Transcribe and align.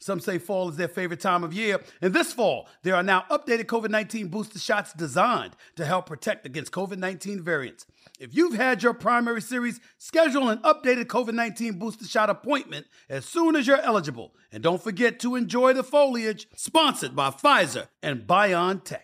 Some 0.00 0.20
say 0.20 0.38
fall 0.38 0.68
is 0.68 0.76
their 0.76 0.88
favorite 0.88 1.20
time 1.20 1.42
of 1.42 1.52
year. 1.52 1.80
And 2.00 2.14
this 2.14 2.32
fall, 2.32 2.68
there 2.82 2.94
are 2.94 3.02
now 3.02 3.24
updated 3.30 3.64
COVID 3.64 3.90
19 3.90 4.28
booster 4.28 4.58
shots 4.58 4.92
designed 4.92 5.56
to 5.76 5.84
help 5.84 6.06
protect 6.06 6.46
against 6.46 6.72
COVID 6.72 6.98
19 6.98 7.42
variants. 7.42 7.86
If 8.18 8.34
you've 8.34 8.54
had 8.54 8.82
your 8.82 8.94
primary 8.94 9.42
series, 9.42 9.80
schedule 9.98 10.48
an 10.48 10.58
updated 10.58 11.06
COVID 11.06 11.34
19 11.34 11.78
booster 11.78 12.06
shot 12.06 12.30
appointment 12.30 12.86
as 13.08 13.24
soon 13.24 13.56
as 13.56 13.66
you're 13.66 13.80
eligible. 13.80 14.34
And 14.52 14.62
don't 14.62 14.82
forget 14.82 15.18
to 15.20 15.36
enjoy 15.36 15.72
the 15.72 15.82
foliage, 15.82 16.48
sponsored 16.54 17.14
by 17.14 17.30
Pfizer 17.30 17.88
and 18.02 18.26
BioNTech. 18.26 19.00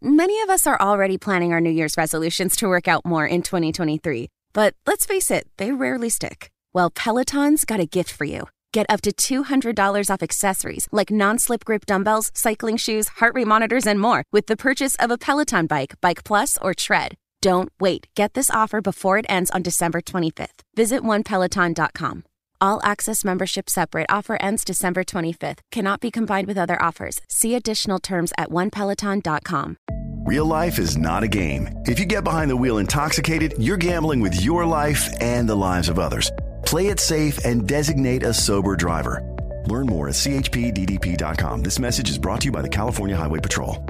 Many 0.00 0.40
of 0.42 0.50
us 0.50 0.66
are 0.66 0.80
already 0.80 1.16
planning 1.16 1.52
our 1.52 1.60
New 1.60 1.70
Year's 1.70 1.96
resolutions 1.96 2.56
to 2.56 2.68
work 2.68 2.88
out 2.88 3.06
more 3.06 3.24
in 3.24 3.42
2023. 3.42 4.28
But 4.52 4.74
let's 4.86 5.06
face 5.06 5.30
it, 5.30 5.46
they 5.56 5.70
rarely 5.70 6.10
stick. 6.10 6.50
Well, 6.72 6.90
Peloton's 6.90 7.64
got 7.64 7.80
a 7.80 7.86
gift 7.86 8.10
for 8.10 8.24
you. 8.24 8.48
Get 8.72 8.86
up 8.88 9.02
to 9.02 9.12
$200 9.12 10.10
off 10.10 10.22
accessories 10.22 10.88
like 10.92 11.10
non 11.10 11.38
slip 11.38 11.64
grip 11.64 11.84
dumbbells, 11.84 12.30
cycling 12.34 12.78
shoes, 12.78 13.08
heart 13.08 13.34
rate 13.34 13.46
monitors, 13.46 13.86
and 13.86 14.00
more 14.00 14.24
with 14.32 14.46
the 14.46 14.56
purchase 14.56 14.96
of 14.96 15.10
a 15.10 15.18
Peloton 15.18 15.66
bike, 15.66 15.94
Bike 16.00 16.24
Plus, 16.24 16.56
or 16.62 16.72
Tread. 16.72 17.14
Don't 17.42 17.70
wait. 17.80 18.06
Get 18.14 18.34
this 18.34 18.50
offer 18.50 18.80
before 18.80 19.18
it 19.18 19.26
ends 19.28 19.50
on 19.50 19.62
December 19.62 20.00
25th. 20.00 20.62
Visit 20.74 21.02
onepeloton.com. 21.02 22.24
All 22.60 22.80
access 22.84 23.24
membership 23.24 23.68
separate 23.68 24.06
offer 24.08 24.38
ends 24.40 24.64
December 24.64 25.02
25th. 25.04 25.58
Cannot 25.72 26.00
be 26.00 26.10
combined 26.10 26.46
with 26.46 26.56
other 26.56 26.80
offers. 26.80 27.20
See 27.28 27.54
additional 27.56 27.98
terms 27.98 28.32
at 28.38 28.50
onepeloton.com. 28.50 29.76
Real 30.24 30.46
life 30.46 30.78
is 30.78 30.96
not 30.96 31.24
a 31.24 31.28
game. 31.28 31.68
If 31.84 31.98
you 31.98 32.06
get 32.06 32.22
behind 32.22 32.48
the 32.48 32.56
wheel 32.56 32.78
intoxicated, 32.78 33.54
you're 33.58 33.76
gambling 33.76 34.20
with 34.20 34.40
your 34.40 34.64
life 34.64 35.12
and 35.20 35.48
the 35.48 35.56
lives 35.56 35.88
of 35.88 35.98
others. 35.98 36.30
Play 36.64 36.88
it 36.88 37.00
safe 37.00 37.44
and 37.44 37.66
designate 37.66 38.22
a 38.22 38.32
sober 38.32 38.76
driver. 38.76 39.22
Learn 39.66 39.86
more 39.86 40.08
at 40.08 40.14
chpddp.com. 40.14 41.62
This 41.62 41.78
message 41.78 42.10
is 42.10 42.18
brought 42.18 42.40
to 42.42 42.46
you 42.46 42.52
by 42.52 42.62
the 42.62 42.68
California 42.68 43.16
Highway 43.16 43.40
Patrol. 43.40 43.84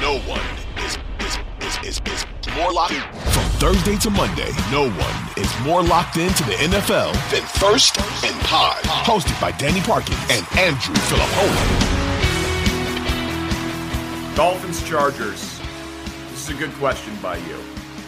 No 0.00 0.18
one 0.26 0.40
is 0.84 0.98
is 1.20 1.38
is 1.60 1.78
is, 1.84 2.00
is 2.06 2.26
more 2.54 2.72
locked 2.72 2.94
from 2.94 3.44
Thursday 3.60 3.96
to 3.98 4.10
Monday. 4.10 4.50
No 4.70 4.88
one 4.88 5.30
is 5.36 5.52
more 5.60 5.82
locked 5.82 6.16
into 6.16 6.42
the 6.44 6.52
NFL 6.52 7.12
than 7.30 7.42
First 7.60 7.98
and 8.24 8.38
Pod, 8.42 8.82
hosted 8.84 9.38
by 9.40 9.52
Danny 9.52 9.80
Parkin 9.80 10.16
and 10.30 10.46
Andrew 10.58 10.94
Fillipponi. 10.94 11.96
Dolphins 14.36 14.82
Chargers. 14.88 15.60
This 16.30 16.48
is 16.48 16.50
a 16.50 16.58
good 16.58 16.72
question 16.74 17.14
by 17.22 17.36
you. 17.38 17.56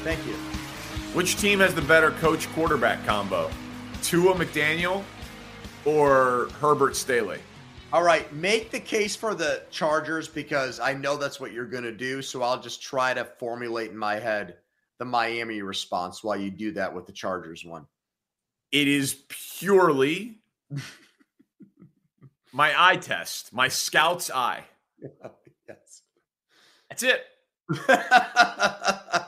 Thank 0.05 0.25
you. 0.27 0.35
Which 1.19 1.35
team 1.35 1.59
has 1.59 1.75
the 1.75 1.83
better 1.83 2.13
coach 2.13 2.49
quarterback 2.51 3.05
combo? 3.05 3.51
Tua 4.05 4.35
McDaniel 4.37 5.03
or 5.85 6.49
Herbert 6.61 6.95
Staley? 6.95 7.41
All 7.93 8.05
right, 8.05 8.33
make 8.33 8.71
the 8.71 8.79
case 8.79 9.17
for 9.17 9.35
the 9.35 9.65
Chargers 9.69 10.29
because 10.29 10.79
I 10.79 10.93
know 10.93 11.17
that's 11.17 11.41
what 11.41 11.51
you're 11.51 11.67
going 11.67 11.83
to 11.83 11.91
do. 11.91 12.23
So 12.23 12.43
I'll 12.43 12.63
just 12.63 12.81
try 12.81 13.15
to 13.15 13.25
formulate 13.25 13.91
in 13.91 13.99
my 13.99 14.21
head 14.21 14.59
the 15.01 15.07
Miami 15.07 15.61
response 15.61 16.23
while 16.23 16.37
you 16.37 16.53
do 16.53 16.71
that 16.75 16.95
with 16.95 17.07
the 17.07 17.13
Chargers 17.13 17.65
one. 17.65 17.87
It 18.71 18.87
is 18.87 19.21
purely 19.59 20.39
my 22.53 22.73
eye 22.77 22.97
test, 22.97 23.53
my 23.53 23.67
scout's 23.67 24.31
eye. 24.31 24.63
yes. 25.69 26.03
That's 26.89 27.03
it. 27.03 27.25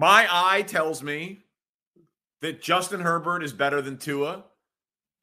my 0.00 0.26
eye 0.30 0.62
tells 0.62 1.02
me 1.02 1.40
that 2.40 2.62
Justin 2.62 3.00
Herbert 3.00 3.42
is 3.42 3.52
better 3.52 3.82
than 3.82 3.98
Tua. 3.98 4.44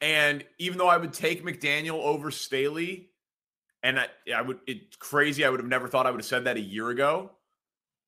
And 0.02 0.46
even 0.60 0.78
though 0.78 0.88
I 0.88 0.98
would 0.98 1.14
take 1.14 1.44
McDaniel 1.44 2.00
over 2.04 2.30
Staley, 2.30 3.10
and 3.82 4.00
I, 4.00 4.08
I 4.36 4.44
would, 4.44 4.60
it's 4.68 4.96
crazy. 4.98 5.44
I 5.44 5.50
would 5.50 5.60
have 5.60 5.68
never 5.68 5.88
thought 5.88 6.06
I 6.06 6.12
would 6.12 6.20
have 6.20 6.28
said 6.28 6.44
that 6.44 6.58
a 6.58 6.62
year 6.62 6.90
ago. 6.90 7.32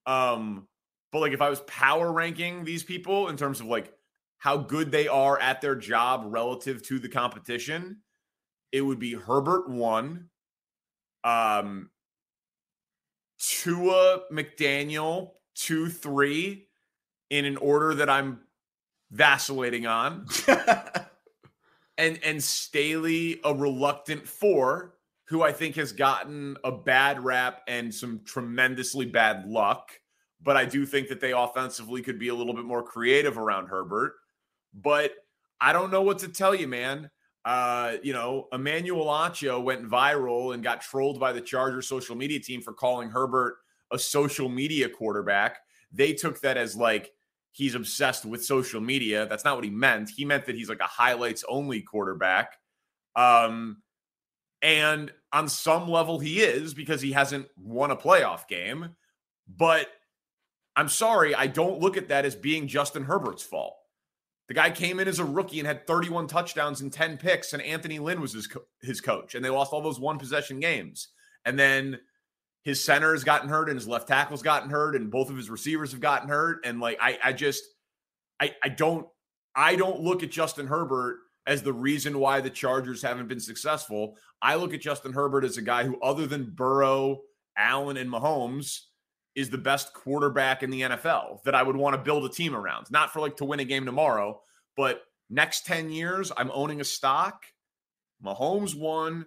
Um, 0.06 0.68
but 1.12 1.22
like 1.22 1.34
if 1.34 1.42
I 1.42 1.50
was 1.50 1.62
power 1.62 2.12
ranking 2.12 2.64
these 2.64 2.84
people 2.84 3.30
in 3.30 3.36
terms 3.36 3.62
of 3.62 3.66
like 3.66 3.92
how 4.38 4.58
good 4.58 4.92
they 4.92 5.08
are 5.08 5.40
at 5.40 5.62
their 5.62 5.76
job 5.76 6.26
relative 6.28 6.84
to 6.84 7.00
the 7.00 7.10
competition, 7.10 7.98
it 8.72 8.82
would 8.82 9.00
be 9.00 9.16
Herbert 9.16 9.68
one, 9.68 10.30
um, 11.24 11.90
Tua 13.40 14.20
McDaniel 14.32 15.32
two, 15.60 15.90
three, 15.90 16.68
in 17.30 17.46
an 17.46 17.58
order 17.58 17.94
that 17.96 18.10
I'm 18.10 18.40
vacillating 19.12 19.86
on. 19.86 20.26
and 21.98 22.20
and 22.24 22.42
Staley 22.42 23.40
a 23.44 23.54
reluctant 23.54 24.28
four, 24.28 24.96
who 25.26 25.44
I 25.44 25.52
think 25.52 25.76
has 25.76 25.92
gotten 25.92 26.58
a 26.64 26.72
bad 26.72 27.24
rap 27.24 27.62
and 27.68 27.94
some 27.94 28.22
tremendously 28.26 29.06
bad 29.06 29.46
luck. 29.48 29.92
But 30.42 30.56
I 30.56 30.66
do 30.66 30.86
think 30.86 31.10
that 31.10 31.20
they 31.20 31.34
offensively 31.34 32.02
could 32.02 32.18
be 32.18 32.30
a 32.30 32.36
little 32.36 32.54
bit 32.54 32.64
more 32.64 32.82
creative 32.82 33.38
around 33.38 33.68
Herbert. 33.68 34.14
But 34.74 35.12
I 35.60 35.74
don't 35.74 35.92
know 35.92 36.02
what 36.02 36.20
to 36.20 36.30
tell 36.30 36.56
you, 36.56 36.68
man. 36.68 37.10
Uh, 37.44 37.98
you 38.04 38.14
know, 38.14 38.48
Emmanuel 38.54 39.08
Acho 39.08 39.62
went 39.62 39.90
viral 39.90 40.54
and 40.54 40.64
got 40.64 40.82
trolled 40.82 41.20
by 41.20 41.34
the 41.34 41.42
Charger 41.42 41.82
social 41.82 42.16
media 42.16 42.40
team 42.40 42.62
for 42.62 42.74
calling 42.74 43.10
Herbert 43.10 43.58
a 43.92 44.00
social 44.00 44.50
media 44.50 44.90
quarterback. 44.90 45.60
They 45.92 46.14
took 46.14 46.42
that 46.42 46.58
as 46.58 46.76
like 46.76 47.12
he's 47.52 47.76
obsessed 47.76 48.26
with 48.26 48.44
social 48.44 48.82
media. 48.82 49.26
That's 49.28 49.46
not 49.46 49.56
what 49.56 49.64
he 49.64 49.70
meant. 49.70 50.10
He 50.10 50.26
meant 50.26 50.46
that 50.46 50.56
he's 50.56 50.70
like 50.70 50.82
a 50.82 50.86
highlights 50.86 51.44
only 51.48 51.82
quarterback. 51.82 52.58
Um, 53.16 53.82
and 54.62 55.12
on 55.32 55.48
some 55.48 55.90
level, 55.90 56.20
he 56.20 56.40
is 56.42 56.74
because 56.74 57.02
he 57.02 57.12
hasn't 57.12 57.48
won 57.58 57.92
a 57.92 57.96
playoff 57.96 58.48
game. 58.48 58.96
But 59.48 59.88
I'm 60.76 60.90
sorry, 60.90 61.34
I 61.34 61.48
don't 61.48 61.80
look 61.80 61.98
at 61.98 62.10
that 62.10 62.26
as 62.26 62.36
being 62.36 62.68
Justin 62.68 63.04
Herbert's 63.04 63.44
fault. 63.44 63.76
The 64.48 64.54
guy 64.54 64.72
came 64.72 65.00
in 65.00 65.08
as 65.08 65.20
a 65.20 65.26
rookie 65.26 65.60
and 65.60 65.68
had 65.68 65.86
31 65.86 66.28
touchdowns 66.28 66.82
and 66.82 66.92
10 66.92 67.18
picks, 67.18 67.54
and 67.54 67.62
Anthony 67.62 68.00
Lynn 68.00 68.20
was 68.20 68.34
his, 68.34 68.48
co- 68.48 68.66
his 68.82 69.00
coach, 69.00 69.36
and 69.36 69.46
they 69.46 69.50
lost 69.50 69.74
all 69.74 69.82
those 69.82 70.00
one 70.00 70.18
possession 70.18 70.60
games. 70.60 71.10
And 71.46 71.58
then 71.58 72.00
his 72.70 72.84
center 72.84 73.14
has 73.14 73.24
gotten 73.24 73.50
hurt 73.50 73.68
and 73.68 73.78
his 73.78 73.88
left 73.88 74.08
tackle's 74.08 74.44
gotten 74.44 74.70
hurt 74.70 74.96
and 74.96 75.10
both 75.10 75.30
of 75.30 75.36
his 75.36 75.50
receivers 75.50 75.92
have 75.92 76.00
gotten 76.00 76.30
hurt. 76.30 76.60
And 76.64 76.80
like 76.80 76.98
i 77.02 77.18
i 77.24 77.34
just 77.34 77.64
i 78.40 78.54
i 78.64 78.70
don't 78.70 79.08
i 79.56 79.76
don't 79.76 80.02
look 80.02 80.24
at 80.24 80.30
justin 80.30 80.68
herbert 80.68 81.18
as 81.48 81.64
the 81.64 81.74
reason 81.74 82.20
why 82.20 82.40
the 82.40 82.50
chargers 82.50 83.02
haven't 83.02 83.28
been 83.28 83.40
successful. 83.40 84.16
I 84.42 84.56
look 84.56 84.74
at 84.74 84.82
justin 84.82 85.14
herbert 85.14 85.44
as 85.44 85.58
a 85.58 85.62
guy 85.64 85.84
who 85.84 86.00
other 86.02 86.28
than 86.28 86.52
burrow 86.52 87.22
allen 87.58 87.98
and 87.98 88.10
mahomes 88.10 88.82
is 89.36 89.50
the 89.50 89.58
best 89.58 89.94
quarterback 89.94 90.64
in 90.64 90.70
the 90.70 90.82
nfl 90.82 91.42
that 91.44 91.56
i 91.56 91.64
would 91.64 91.76
want 91.76 91.96
to 91.96 92.02
build 92.02 92.24
a 92.24 92.30
team 92.30 92.56
around. 92.56 92.86
Not 92.92 93.12
for 93.12 93.20
like 93.20 93.36
to 93.38 93.46
win 93.46 93.60
a 93.60 93.66
game 93.66 93.86
tomorrow 93.86 94.40
but 94.78 95.02
next 95.30 95.66
10 95.66 95.90
years 95.90 96.32
i'm 96.38 96.52
owning 96.52 96.82
a 96.82 96.86
stock. 96.86 97.44
Mahomes 98.24 98.76
one, 98.76 99.26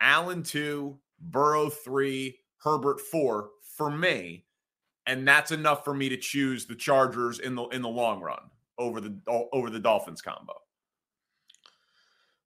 Allen 0.00 0.42
two, 0.42 0.98
Burrow 1.20 1.70
three, 1.70 2.38
Herbert 2.64 3.00
four 3.00 3.50
for 3.76 3.90
me, 3.90 4.46
and 5.06 5.28
that's 5.28 5.52
enough 5.52 5.84
for 5.84 5.94
me 5.94 6.08
to 6.08 6.16
choose 6.16 6.66
the 6.66 6.74
Chargers 6.74 7.38
in 7.38 7.54
the 7.54 7.64
in 7.68 7.82
the 7.82 7.88
long 7.88 8.20
run 8.20 8.50
over 8.78 9.00
the 9.00 9.16
over 9.52 9.70
the 9.70 9.78
Dolphins 9.78 10.22
combo. 10.22 10.54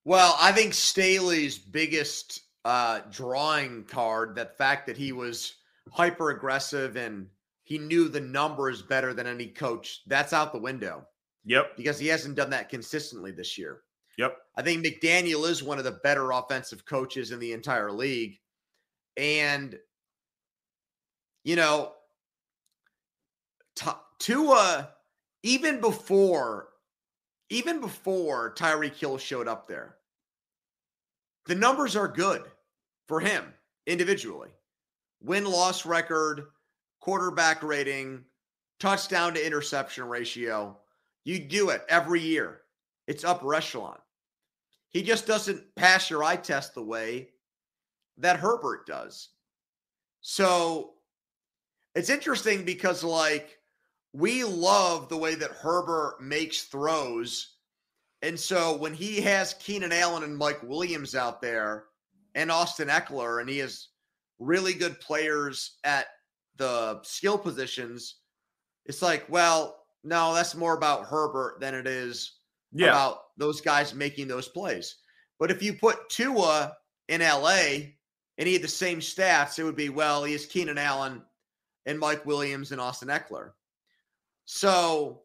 Well, 0.05 0.37
I 0.41 0.53
think 0.53 0.75
Staley's 0.75 1.59
biggest 1.59 2.41
uh, 2.65 3.00
drawing 3.11 3.85
card, 3.85 4.35
that 4.37 4.56
fact 4.56 4.87
that 4.87 4.97
he 4.97 5.12
was 5.12 5.56
hyper 5.91 6.31
aggressive 6.31 6.97
and 6.97 7.26
he 7.65 7.76
knew 7.76 8.09
the 8.09 8.20
numbers 8.20 8.81
better 8.81 9.12
than 9.12 9.26
any 9.26 9.47
coach, 9.47 10.00
that's 10.06 10.32
out 10.32 10.53
the 10.53 10.59
window. 10.59 11.06
Yep. 11.44 11.76
Because 11.76 11.99
he 11.99 12.06
hasn't 12.06 12.37
done 12.37 12.50
that 12.50 12.70
consistently 12.70 13.31
this 13.31 13.59
year. 13.59 13.82
Yep. 14.17 14.37
I 14.56 14.62
think 14.62 14.85
McDaniel 14.85 15.49
is 15.49 15.62
one 15.62 15.79
of 15.79 15.85
the 15.85 16.00
better 16.03 16.31
offensive 16.31 16.87
coaches 16.87 17.31
in 17.31 17.38
the 17.38 17.53
entire 17.53 17.93
league. 17.93 18.38
And, 19.19 19.79
you 21.44 21.56
know, 21.56 21.93
Tua, 24.19 24.90
even 25.43 25.81
before, 25.81 26.69
even 27.50 27.81
before 27.81 28.55
Tyreek 28.55 28.96
Hill 28.96 29.19
showed 29.19 29.49
up 29.49 29.69
there, 29.69 29.96
the 31.46 31.55
numbers 31.55 31.96
are 31.96 32.08
good 32.08 32.43
for 33.06 33.20
him 33.20 33.44
individually. 33.87 34.50
Win 35.23 35.44
loss 35.44 35.87
record, 35.87 36.49
quarterback 37.00 37.62
rating, 37.62 38.25
touchdown 38.81 39.34
to 39.34 39.46
interception 39.46 40.05
ratio. 40.05 40.76
You 41.25 41.38
do 41.38 41.70
it 41.70 41.84
every 41.88 42.20
year. 42.20 42.62
It's 43.06 43.25
upper 43.25 43.55
echelon. 43.55 43.99
He 44.91 45.02
just 45.02 45.26
doesn't 45.26 45.75
pass 45.75 46.11
your 46.11 46.25
eye 46.25 46.37
test 46.37 46.75
the 46.75 46.82
way 46.82 47.31
that 48.19 48.38
Herbert 48.38 48.87
does. 48.87 49.31
So 50.20 50.94
it's 51.94 52.11
interesting 52.11 52.64
because, 52.64 53.02
like, 53.02 53.58
we 54.12 54.44
love 54.44 55.08
the 55.08 55.17
way 55.17 55.35
that 55.35 55.50
Herbert 55.50 56.17
makes 56.20 56.64
throws. 56.64 57.56
And 58.23 58.38
so 58.38 58.76
when 58.76 58.94
he 58.94 59.20
has 59.20 59.55
Keenan 59.55 59.93
Allen 59.93 60.25
and 60.25 60.37
Mike 60.37 60.62
Williams 60.62 61.14
out 61.14 61.40
there 61.40 61.85
and 62.35 62.50
Austin 62.50 62.88
Ekeler, 62.88 63.40
and 63.40 63.49
he 63.49 63.58
has 63.58 63.88
really 64.38 64.75
good 64.75 65.00
players 65.00 65.79
at 65.85 66.06
the 66.56 67.00
skill 67.02 67.38
positions, 67.38 68.17
it's 68.87 69.02
like, 69.02 69.25
well, 69.29 69.84
no, 70.05 70.34
that's 70.34 70.55
more 70.55 70.75
about 70.75 71.05
Herbert 71.05 71.61
than 71.61 71.75
it 71.75 71.87
is 71.87 72.38
yeah. 72.73 72.88
about 72.88 73.19
those 73.37 73.61
guys 73.61 73.94
making 73.94 74.29
those 74.29 74.49
plays. 74.49 74.96
But 75.38 75.50
if 75.50 75.62
you 75.62 75.75
put 75.75 76.08
Tua 76.08 76.75
in 77.08 77.20
LA 77.20 77.93
and 78.38 78.46
he 78.46 78.55
had 78.55 78.62
the 78.62 78.69
same 78.69 79.00
stats, 79.00 79.58
it 79.58 79.64
would 79.64 79.76
be, 79.76 79.88
well, 79.88 80.25
he 80.25 80.32
has 80.32 80.46
Keenan 80.46 80.79
Allen 80.79 81.23
and 81.88 81.99
Mike 81.99 82.26
Williams 82.26 82.70
and 82.70 82.81
Austin 82.81 83.08
Ekeler. 83.08 83.52
So, 84.44 85.23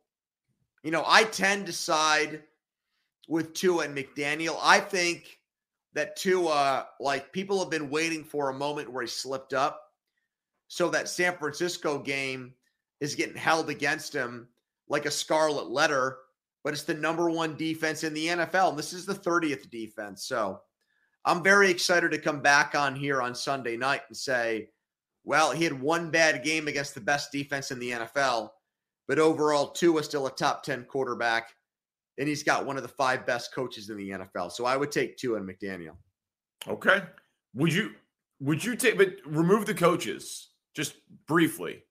you 0.82 0.92
know, 0.92 1.04
I 1.06 1.26
tend 1.26 1.66
to 1.66 1.74
side 1.74 2.42
with 3.28 3.54
Tua 3.54 3.84
and 3.84 3.96
McDaniel. 3.96 4.58
I 4.62 4.80
think 4.80 5.40
that 5.94 6.16
Tua, 6.16 6.88
like 7.02 7.34
people 7.34 7.60
have 7.60 7.70
been 7.70 7.90
waiting 7.90 8.24
for 8.24 8.50
a 8.50 8.54
moment 8.54 8.92
where 8.92 9.04
he 9.04 9.10
slipped 9.10 9.54
up. 9.54 9.82
So 10.70 10.90
that 10.90 11.10
San 11.10 11.38
Francisco 11.38 12.00
game 12.00 12.54
is 13.02 13.14
getting 13.14 13.36
held 13.36 13.70
against 13.70 14.14
him 14.14 14.48
like 14.88 15.06
a 15.06 15.12
scarlet 15.12 15.70
letter, 15.70 16.20
but 16.64 16.72
it's 16.72 16.84
the 16.84 16.94
number 16.94 17.30
one 17.30 17.58
defense 17.58 18.06
in 18.06 18.14
the 18.14 18.28
NFL. 18.28 18.70
And 18.70 18.80
this 18.80 18.94
is 18.94 19.06
the 19.06 19.14
30th 19.14 19.70
defense. 19.70 20.24
So 20.24 20.62
I'm 21.26 21.44
very 21.44 21.70
excited 21.70 22.12
to 22.12 22.18
come 22.18 22.42
back 22.42 22.74
on 22.74 22.96
here 22.96 23.22
on 23.22 23.36
Sunday 23.36 23.76
night 23.76 24.02
and 24.08 24.16
say, 24.16 24.70
well, 25.24 25.52
he 25.52 25.64
had 25.64 25.80
one 25.80 26.12
bad 26.12 26.44
game 26.44 26.68
against 26.68 26.96
the 26.96 27.02
best 27.02 27.32
defense 27.32 27.72
in 27.72 27.80
the 27.80 27.92
NFL, 27.92 28.50
but 29.08 29.20
overall, 29.20 29.70
Tua 29.70 30.02
is 30.02 30.06
still 30.06 30.28
a 30.28 30.32
top 30.32 30.64
10 30.64 30.86
quarterback 30.86 31.54
and 32.18 32.28
he's 32.28 32.44
got 32.44 32.66
one 32.66 32.78
of 32.78 32.84
the 32.84 32.90
five 32.90 33.26
best 33.26 33.54
coaches 33.54 33.90
in 33.90 33.98
the 33.98 34.10
NFL. 34.10 34.52
So 34.52 34.66
I 34.66 34.78
would 34.78 34.92
take 34.92 35.18
Tua 35.18 35.38
and 35.38 35.50
McDaniel. 35.50 35.96
Okay. 36.68 37.02
Would 37.56 37.74
you 37.74 37.92
would 38.40 38.64
you 38.64 38.76
take 38.76 38.98
but 38.98 39.16
remove 39.26 39.66
the 39.66 39.74
coaches 39.74 40.50
just 40.76 40.96
briefly? 41.28 41.84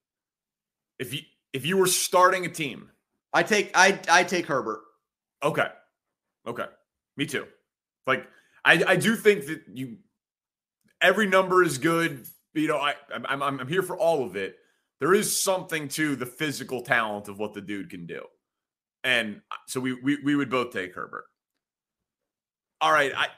If 0.99 1.13
you 1.13 1.21
if 1.53 1.67
you 1.67 1.77
were 1.77 1.87
starting 1.87 2.47
a 2.47 2.49
team, 2.49 2.91
I 3.33 3.43
take 3.43 3.71
I 3.75 3.99
I 4.09 4.25
take 4.25 4.47
Herbert. 4.47 4.81
Okay. 5.43 5.67
Okay. 6.47 6.67
Me 7.17 7.27
too. 7.27 7.47
Like 8.07 8.27
I 8.65 8.83
I 8.87 8.97
do 8.97 9.17
think 9.17 9.47
that 9.47 9.63
you 9.73 9.99
every 11.01 11.27
number 11.27 11.63
is 11.63 11.79
good. 11.79 12.27
You 12.55 12.69
know, 12.69 12.79
I 12.79 12.95
I'm 13.13 13.43
I'm 13.43 13.69
here 13.69 13.83
for 13.83 13.97
all 13.97 14.25
of 14.25 14.37
it. 14.37 14.57
There 15.01 15.15
is 15.15 15.43
something 15.43 15.89
to 15.89 16.15
the 16.15 16.27
physical 16.27 16.83
talent 16.83 17.29
of 17.29 17.39
what 17.39 17.55
the 17.55 17.61
dude 17.61 17.91
can 17.91 18.07
do. 18.07 18.23
And 19.05 19.41
uh, 19.51 19.57
so 19.67 19.81
we 19.81 19.95
we, 19.95 20.19
we 20.23 20.37
would 20.37 20.51
both 20.51 20.73
take 20.73 20.95
Herbert. 20.95 21.25
All 22.81 22.93
right, 22.93 23.13
I 23.17 23.29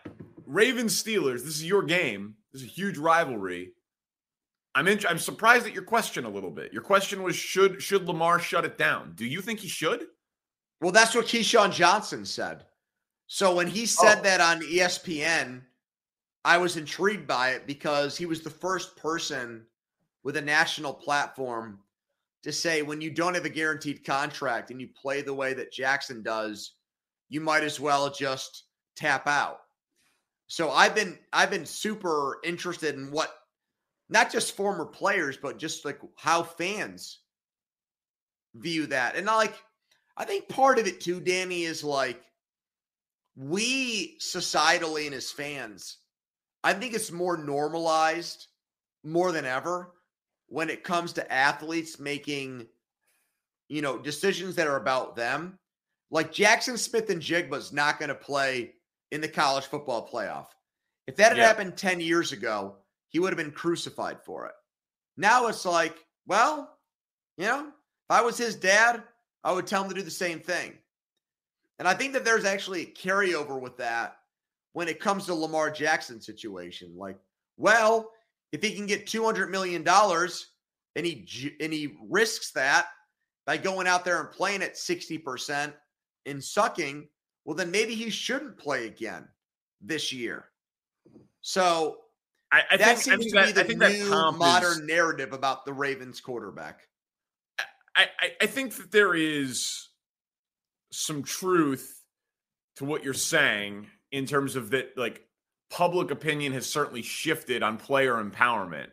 Ravens 0.47 1.03
Steelers. 1.03 1.45
This 1.45 1.57
is 1.57 1.65
your 1.65 1.83
game. 1.83 2.35
This 2.53 2.63
is 2.63 2.69
a 2.69 2.71
huge 2.71 2.99
rivalry. 2.99 3.73
I'm 4.75 4.89
in, 4.89 5.01
I'm 5.09 5.19
surprised 5.19 5.67
at 5.67 5.73
your 5.73 5.85
question 5.85 6.25
a 6.25 6.29
little 6.29 6.51
bit. 6.51 6.73
Your 6.73 6.83
question 6.83 7.23
was 7.23 7.37
should 7.37 7.81
should 7.81 8.07
Lamar 8.07 8.39
shut 8.39 8.65
it 8.65 8.77
down? 8.77 9.13
Do 9.15 9.25
you 9.25 9.41
think 9.41 9.61
he 9.61 9.69
should? 9.69 10.07
Well, 10.81 10.93
that's 10.93 11.15
what 11.15 11.27
Keyshawn 11.27 11.73
Johnson 11.73 12.25
said. 12.25 12.65
So 13.27 13.55
when 13.55 13.69
he 13.69 13.87
said 13.87 14.19
oh. 14.19 14.23
that 14.23 14.41
on 14.41 14.61
ESPN, 14.61 15.63
I 16.45 16.59
was 16.59 16.77
intrigued 16.77 17.27
by 17.27 17.51
it 17.51 17.67
because 17.67 18.17
he 18.17 18.27
was 18.27 18.43
the 18.43 18.51
first 18.51 18.97
person 18.97 19.65
with 20.23 20.37
a 20.37 20.43
national 20.43 20.93
platform 20.93 21.81
to 22.43 22.53
say 22.53 22.83
when 22.83 23.01
you 23.01 23.11
don't 23.11 23.35
have 23.35 23.47
a 23.47 23.51
guaranteed 23.51 24.05
contract 24.05 24.71
and 24.71 24.81
you 24.81 24.89
play 24.89 25.23
the 25.23 25.33
way 25.33 25.55
that 25.55 25.73
Jackson 25.73 26.23
does, 26.23 26.73
you 27.31 27.41
might 27.41 27.63
as 27.63 27.81
well 27.81 28.11
just 28.11 28.65
tap 28.97 29.27
out. 29.27 29.61
So 30.47 30.71
I've 30.71 30.95
been 30.95 31.19
I've 31.33 31.51
been 31.51 31.65
super 31.67 32.39
interested 32.45 32.95
in 32.95 33.11
what 33.11 33.35
not 34.11 34.31
just 34.31 34.55
former 34.55 34.85
players, 34.85 35.39
but 35.39 35.59
just 35.59 35.85
like 35.85 35.99
how 36.17 36.43
fans 36.43 37.21
view 38.55 38.87
that. 38.89 39.17
And 39.17 39.27
like 39.27 39.55
I 40.17 40.25
think 40.25 40.49
part 40.49 40.79
of 40.79 40.87
it 40.87 41.01
too, 41.01 41.21
Danny, 41.21 41.65
is 41.65 41.83
like 41.83 42.21
we 43.37 44.19
societally 44.19 45.07
and 45.07 45.15
as 45.15 45.33
fans, 45.33 45.97
I 46.65 46.73
think 46.73 46.95
it's 46.95 47.13
more 47.13 47.37
normalized 47.37 48.47
more 49.05 49.33
than 49.33 49.45
ever 49.45 49.93
when 50.49 50.71
it 50.71 50.83
comes 50.83 51.13
to 51.13 51.33
athletes 51.33 52.01
making, 52.01 52.67
you 53.69 53.83
know, 53.83 53.99
decisions 53.99 54.57
that 54.57 54.67
are 54.67 54.77
about 54.77 55.15
them. 55.15 55.59
Like 56.11 56.33
Jaxon 56.33 56.79
Smith-Njigba's 56.79 57.73
not 57.73 57.99
going 57.99 58.09
to 58.09 58.15
play 58.15 58.73
in 59.13 59.21
the 59.21 59.29
college 59.29 59.67
football 59.67 60.09
playoff. 60.09 60.47
If 61.07 61.17
that 61.17 61.29
had 61.29 61.37
yeah. 61.37 61.47
happened 61.47 61.77
10 61.77 62.01
years 62.01 62.33
ago, 62.33 62.77
he 63.09 63.19
would 63.19 63.31
have 63.31 63.39
been 63.39 63.53
crucified 63.53 64.23
for 64.25 64.47
it. 64.47 64.55
Now 65.19 65.49
it's 65.49 65.67
like, 65.67 65.97
well, 66.27 66.79
you 67.37 67.45
know, 67.45 67.67
if 67.69 68.11
I 68.11 68.23
was 68.23 68.39
his 68.39 68.57
dad, 68.57 69.03
I 69.45 69.53
would 69.53 69.67
tell 69.67 69.83
him 69.83 69.91
to 69.91 69.95
do 69.95 70.03
the 70.03 70.11
same 70.11 70.41
thing. 70.41 70.73
And 71.79 71.87
I 71.87 71.93
think 71.93 72.15
that 72.15 72.25
there's 72.25 72.47
actually 72.47 72.83
a 72.83 72.93
carryover 72.93 73.61
with 73.61 73.77
that 73.77 74.17
when 74.75 74.89
it 74.89 75.01
comes 75.01 75.25
to 75.25 75.35
Lamar 75.35 75.71
Jackson 75.71 76.21
situation. 76.21 76.93
Like, 76.97 77.17
well, 77.57 78.11
if 78.53 78.63
he 78.63 78.75
can 78.75 78.87
get 78.87 79.07
$200 79.07 79.49
million 79.49 79.87
and 79.89 81.07
he 81.07 81.57
and 81.61 81.73
he 81.73 81.97
risks 82.09 82.51
that 82.53 82.87
by 83.47 83.57
going 83.57 83.87
out 83.87 84.05
there 84.05 84.21
and 84.21 84.31
playing 84.31 84.63
at 84.63 84.75
60% 84.75 85.73
and 86.27 86.45
sucking, 86.45 87.09
well 87.45 87.57
then 87.57 87.71
maybe 87.71 87.95
he 87.95 88.11
shouldn't 88.11 88.59
play 88.59 88.87
again 88.87 89.27
this 89.81 90.13
year. 90.13 90.47
So 91.41 91.99
I, 92.53 92.63
I 92.71 92.77
that 92.77 92.99
think, 92.99 93.23
seems 93.23 93.33
to 93.33 93.53
that, 93.53 93.69
be 93.69 93.75
the 93.75 93.89
new 93.89 94.11
modern 94.37 94.83
is, 94.83 94.87
narrative 94.87 95.33
about 95.33 95.65
the 95.65 95.73
Ravens 95.73 96.21
quarterback. 96.21 96.81
I, 97.97 98.07
I, 98.19 98.31
I 98.43 98.47
think 98.47 98.75
that 98.77 98.91
there 98.91 99.15
is 99.15 99.89
some 100.91 101.23
truth 101.23 102.01
to 102.77 102.85
what 102.85 103.05
you're 103.05 103.15
saying 103.15 103.89
in 104.15 104.27
terms 104.27 104.55
of 104.55 104.71
that, 104.71 104.97
like 104.97 105.27
public 105.71 106.13
opinion 106.13 106.53
has 106.53 106.71
certainly 106.71 107.03
shifted 107.03 107.65
on 107.65 107.77
player 107.77 108.15
empowerment. 108.15 108.87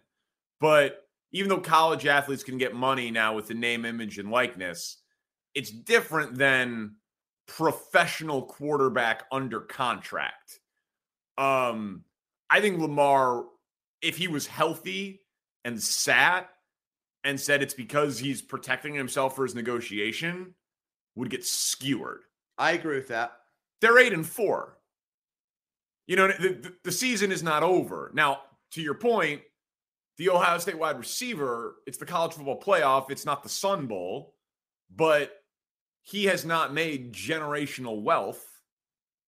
But 0.59 1.03
even 1.31 1.47
though 1.47 1.59
college 1.59 2.07
athletes 2.07 2.43
can 2.43 2.57
get 2.57 2.73
money 2.73 3.11
now 3.11 3.35
with 3.35 3.47
the 3.47 3.53
name, 3.53 3.85
image, 3.85 4.17
and 4.17 4.31
likeness, 4.31 4.97
it's 5.53 5.69
different 5.69 6.39
than 6.39 6.95
professional 7.47 8.41
quarterback 8.41 9.25
under 9.31 9.59
contract. 9.59 10.59
Um, 11.37 12.03
I 12.49 12.59
think 12.59 12.79
Lamar, 12.79 13.45
if 14.01 14.17
he 14.17 14.27
was 14.27 14.47
healthy 14.47 15.21
and 15.63 15.79
sat 15.79 16.49
and 17.23 17.39
said 17.39 17.61
it's 17.61 17.75
because 17.75 18.17
he's 18.17 18.41
protecting 18.41 18.95
himself 18.95 19.35
for 19.35 19.43
his 19.43 19.53
negotiation, 19.53 20.55
would 21.15 21.29
get 21.29 21.45
skewered. 21.45 22.21
I 22.57 22.71
agree 22.71 22.95
with 22.95 23.09
that. 23.09 23.33
They're 23.81 23.99
eight 23.99 24.13
and 24.13 24.25
four. 24.25 24.77
You 26.07 26.15
know, 26.15 26.27
the, 26.27 26.73
the, 26.83 26.91
season 26.91 27.31
is 27.31 27.43
not 27.43 27.63
over. 27.63 28.11
Now, 28.13 28.41
to 28.71 28.81
your 28.81 28.95
point, 28.95 29.41
the 30.17 30.29
Ohio 30.29 30.57
State 30.57 30.77
wide 30.77 30.97
receiver, 30.97 31.75
it's 31.85 31.97
the 31.97 32.05
college 32.05 32.33
football 32.33 32.59
playoff, 32.59 33.11
it's 33.11 33.25
not 33.25 33.43
the 33.43 33.49
Sun 33.49 33.87
Bowl, 33.87 34.35
but 34.93 35.31
he 36.01 36.25
has 36.25 36.43
not 36.43 36.73
made 36.73 37.13
generational 37.13 38.01
wealth 38.01 38.43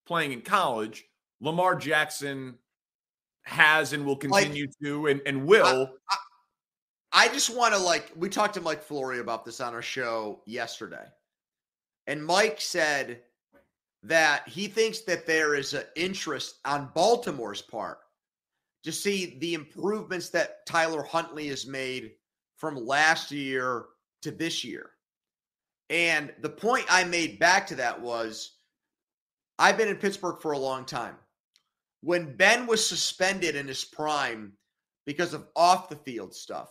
playing 0.06 0.34
in 0.34 0.42
college. 0.42 1.06
Lamar 1.40 1.76
Jackson 1.76 2.56
has 3.44 3.94
and 3.94 4.06
will 4.06 4.16
continue 4.16 4.66
like, 4.66 4.76
to 4.84 5.08
and, 5.08 5.22
and 5.26 5.46
will. 5.46 5.90
I, 6.10 6.16
I, 7.12 7.26
I 7.26 7.28
just 7.30 7.56
want 7.56 7.74
to 7.74 7.80
like 7.80 8.12
we 8.16 8.30
talked 8.30 8.56
to 8.56 8.62
Mike 8.62 8.82
Florio 8.84 9.22
about 9.22 9.46
this 9.46 9.62
on 9.62 9.74
our 9.74 9.82
show 9.82 10.42
yesterday. 10.46 11.06
And 12.08 12.26
Mike 12.26 12.60
said 12.60 13.22
that 14.04 14.48
he 14.48 14.68
thinks 14.68 15.00
that 15.02 15.26
there 15.26 15.56
is 15.56 15.74
an 15.74 15.84
interest 15.96 16.56
on 16.66 16.92
Baltimore's 16.94 17.62
part 17.62 18.00
to 18.84 18.92
see 18.92 19.38
the 19.40 19.54
improvements 19.54 20.30
that 20.30 20.66
Tyler 20.66 21.04
Huntley 21.04 21.48
has 21.48 21.66
made 21.66 22.12
from 22.58 22.76
last 22.76 23.32
year 23.32 23.86
to 24.22 24.32
this 24.32 24.64
year. 24.64 24.92
And 25.90 26.34
the 26.42 26.50
point 26.50 26.86
I 26.90 27.04
made 27.04 27.40
back 27.40 27.68
to 27.68 27.76
that 27.76 28.02
was 28.02 28.58
I've 29.60 29.78
been 29.78 29.88
in 29.88 29.98
Pittsburgh 29.98 30.42
for 30.42 30.52
a 30.52 30.58
long 30.58 30.86
time. 30.86 31.16
When 32.02 32.36
Ben 32.36 32.68
was 32.68 32.86
suspended 32.86 33.56
in 33.56 33.68
his 33.68 33.86
prime 33.86 34.54
because 35.06 35.34
of 35.34 35.48
off 35.56 35.90
the 35.90 35.96
field 35.96 36.34
stuff, 36.34 36.70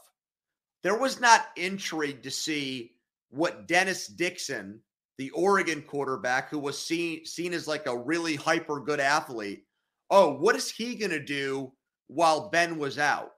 there 0.83 0.99
was 0.99 1.21
not 1.21 1.47
intrigue 1.57 2.23
to 2.25 2.31
see 2.31 2.93
what 3.31 3.67
Dennis 3.67 4.07
Dixon, 4.09 4.81
the 5.19 5.31
Oregon 5.31 5.83
quarterback, 5.83 6.49
who 6.49 6.59
was 6.59 6.79
seen, 6.79 7.25
seen 7.25 7.53
as 7.53 7.69
like 7.69 7.87
a 7.87 7.97
really 7.97 8.35
hyper 8.35 8.81
good 8.81 9.01
athlete, 9.01 9.65
oh, 10.11 10.35
what 10.35 10.57
is 10.57 10.71
he 10.71 10.95
going 10.95 11.11
to 11.11 11.23
do 11.23 11.73
while 12.09 12.51
Ben 12.51 12.79
was 12.79 12.99
out? 12.99 13.33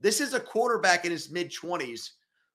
This 0.00 0.20
is 0.20 0.34
a 0.34 0.40
quarterback 0.40 1.04
in 1.04 1.12
his 1.12 1.30
mid 1.30 1.52
20s 1.52 2.10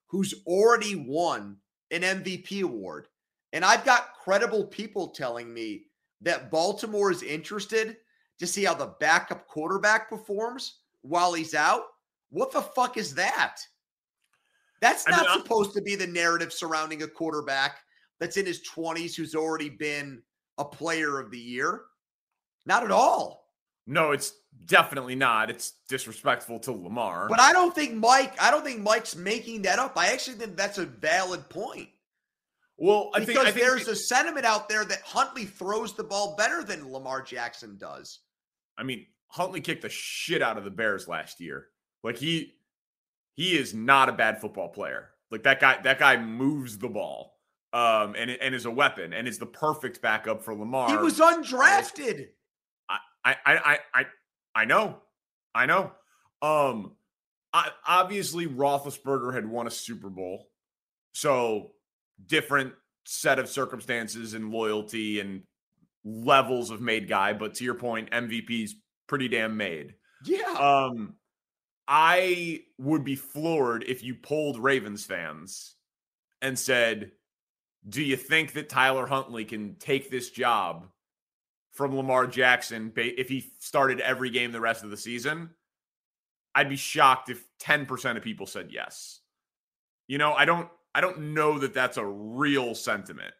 who's 0.06 0.42
already 0.46 0.96
won 0.96 1.56
an 1.90 2.02
MVP 2.02 2.62
award. 2.62 3.08
And 3.52 3.64
I've 3.64 3.84
got 3.84 4.14
credible 4.22 4.66
people 4.66 5.08
telling 5.08 5.52
me 5.52 5.84
that 6.20 6.50
Baltimore 6.50 7.10
is 7.10 7.22
interested 7.22 7.96
to 8.38 8.46
see 8.46 8.64
how 8.64 8.74
the 8.74 8.94
backup 9.00 9.46
quarterback 9.46 10.08
performs 10.08 10.80
while 11.02 11.32
he's 11.32 11.54
out. 11.54 11.82
What 12.30 12.52
the 12.52 12.62
fuck 12.62 12.96
is 12.96 13.14
that? 13.14 13.56
That's 14.80 15.08
not 15.08 15.26
I 15.26 15.34
mean, 15.34 15.42
supposed 15.42 15.72
to 15.74 15.82
be 15.82 15.96
the 15.96 16.06
narrative 16.06 16.52
surrounding 16.52 17.02
a 17.02 17.08
quarterback 17.08 17.78
that's 18.20 18.36
in 18.36 18.46
his 18.46 18.66
20s 18.68 19.14
who's 19.14 19.34
already 19.34 19.68
been 19.68 20.22
a 20.58 20.64
player 20.64 21.18
of 21.18 21.30
the 21.30 21.38
year. 21.38 21.82
Not 22.66 22.84
at 22.84 22.90
all. 22.90 23.46
No, 23.86 24.12
it's 24.12 24.34
definitely 24.66 25.14
not. 25.14 25.50
It's 25.50 25.72
disrespectful 25.88 26.58
to 26.60 26.72
Lamar. 26.72 27.26
But 27.28 27.40
I 27.40 27.52
don't 27.52 27.74
think 27.74 27.94
Mike, 27.94 28.34
I 28.40 28.50
don't 28.50 28.64
think 28.64 28.80
Mike's 28.80 29.16
making 29.16 29.62
that 29.62 29.78
up. 29.78 29.94
I 29.96 30.08
actually 30.08 30.36
think 30.36 30.56
that's 30.56 30.78
a 30.78 30.84
valid 30.84 31.48
point. 31.48 31.88
Well, 32.76 33.10
I 33.14 33.20
because 33.20 33.44
think, 33.46 33.56
there's 33.56 33.88
a 33.88 33.96
sentiment 33.96 34.46
out 34.46 34.68
there 34.68 34.84
that 34.84 35.00
Huntley 35.02 35.46
throws 35.46 35.94
the 35.94 36.04
ball 36.04 36.36
better 36.36 36.62
than 36.62 36.92
Lamar 36.92 37.22
Jackson 37.22 37.76
does. 37.78 38.20
I 38.76 38.84
mean, 38.84 39.06
Huntley 39.28 39.60
kicked 39.60 39.82
the 39.82 39.88
shit 39.88 40.42
out 40.42 40.58
of 40.58 40.64
the 40.64 40.70
Bears 40.70 41.08
last 41.08 41.40
year. 41.40 41.68
Like 42.04 42.18
he 42.18 42.54
he 43.34 43.56
is 43.56 43.74
not 43.74 44.08
a 44.08 44.12
bad 44.12 44.40
football 44.40 44.68
player. 44.68 45.10
Like 45.30 45.42
that 45.42 45.60
guy 45.60 45.80
that 45.82 45.98
guy 45.98 46.16
moves 46.16 46.78
the 46.78 46.88
ball. 46.88 47.37
Um 47.72 48.14
and 48.16 48.30
and 48.30 48.54
is 48.54 48.64
a 48.64 48.70
weapon 48.70 49.12
and 49.12 49.28
is 49.28 49.38
the 49.38 49.46
perfect 49.46 50.00
backup 50.00 50.42
for 50.42 50.54
Lamar. 50.54 50.88
He 50.88 50.96
was 50.96 51.18
undrafted. 51.18 52.28
I 52.88 52.98
I 53.24 53.36
I 53.44 53.78
I 53.94 54.06
I 54.54 54.64
know. 54.64 54.98
I 55.54 55.66
know. 55.66 55.92
Um 56.40 56.92
I, 57.52 57.70
obviously 57.86 58.46
Roethlisberger 58.46 59.34
had 59.34 59.46
won 59.46 59.66
a 59.66 59.70
Super 59.70 60.10
Bowl. 60.10 60.48
So 61.12 61.72
different 62.26 62.74
set 63.06 63.38
of 63.38 63.48
circumstances 63.48 64.34
and 64.34 64.50
loyalty 64.50 65.18
and 65.20 65.42
levels 66.04 66.70
of 66.70 66.80
made 66.80 67.08
guy. 67.08 67.32
But 67.32 67.54
to 67.54 67.64
your 67.64 67.74
point, 67.74 68.10
MVP's 68.10 68.74
pretty 69.06 69.28
damn 69.28 69.56
made. 69.56 69.94
Yeah. 70.24 70.52
Um, 70.52 71.14
I 71.86 72.64
would 72.78 73.04
be 73.04 73.16
floored 73.16 73.84
if 73.84 74.02
you 74.02 74.14
polled 74.14 74.58
Ravens 74.58 75.04
fans 75.04 75.74
and 76.42 76.58
said, 76.58 77.12
"Do 77.86 78.02
you 78.02 78.16
think 78.16 78.52
that 78.52 78.68
Tyler 78.68 79.06
Huntley 79.06 79.44
can 79.44 79.76
take 79.76 80.10
this 80.10 80.30
job 80.30 80.88
from 81.72 81.96
Lamar 81.96 82.26
Jackson 82.26 82.92
if 82.96 83.28
he 83.28 83.52
started 83.58 84.00
every 84.00 84.30
game 84.30 84.52
the 84.52 84.60
rest 84.60 84.84
of 84.84 84.90
the 84.90 84.96
season?" 84.96 85.50
I'd 86.54 86.68
be 86.68 86.76
shocked 86.76 87.28
if 87.28 87.44
10% 87.60 88.16
of 88.16 88.22
people 88.22 88.46
said 88.46 88.70
yes. 88.72 89.20
You 90.08 90.18
know, 90.18 90.32
I 90.32 90.44
don't 90.44 90.68
I 90.94 91.00
don't 91.00 91.34
know 91.34 91.58
that 91.60 91.74
that's 91.74 91.96
a 91.96 92.04
real 92.04 92.74
sentiment. 92.74 93.32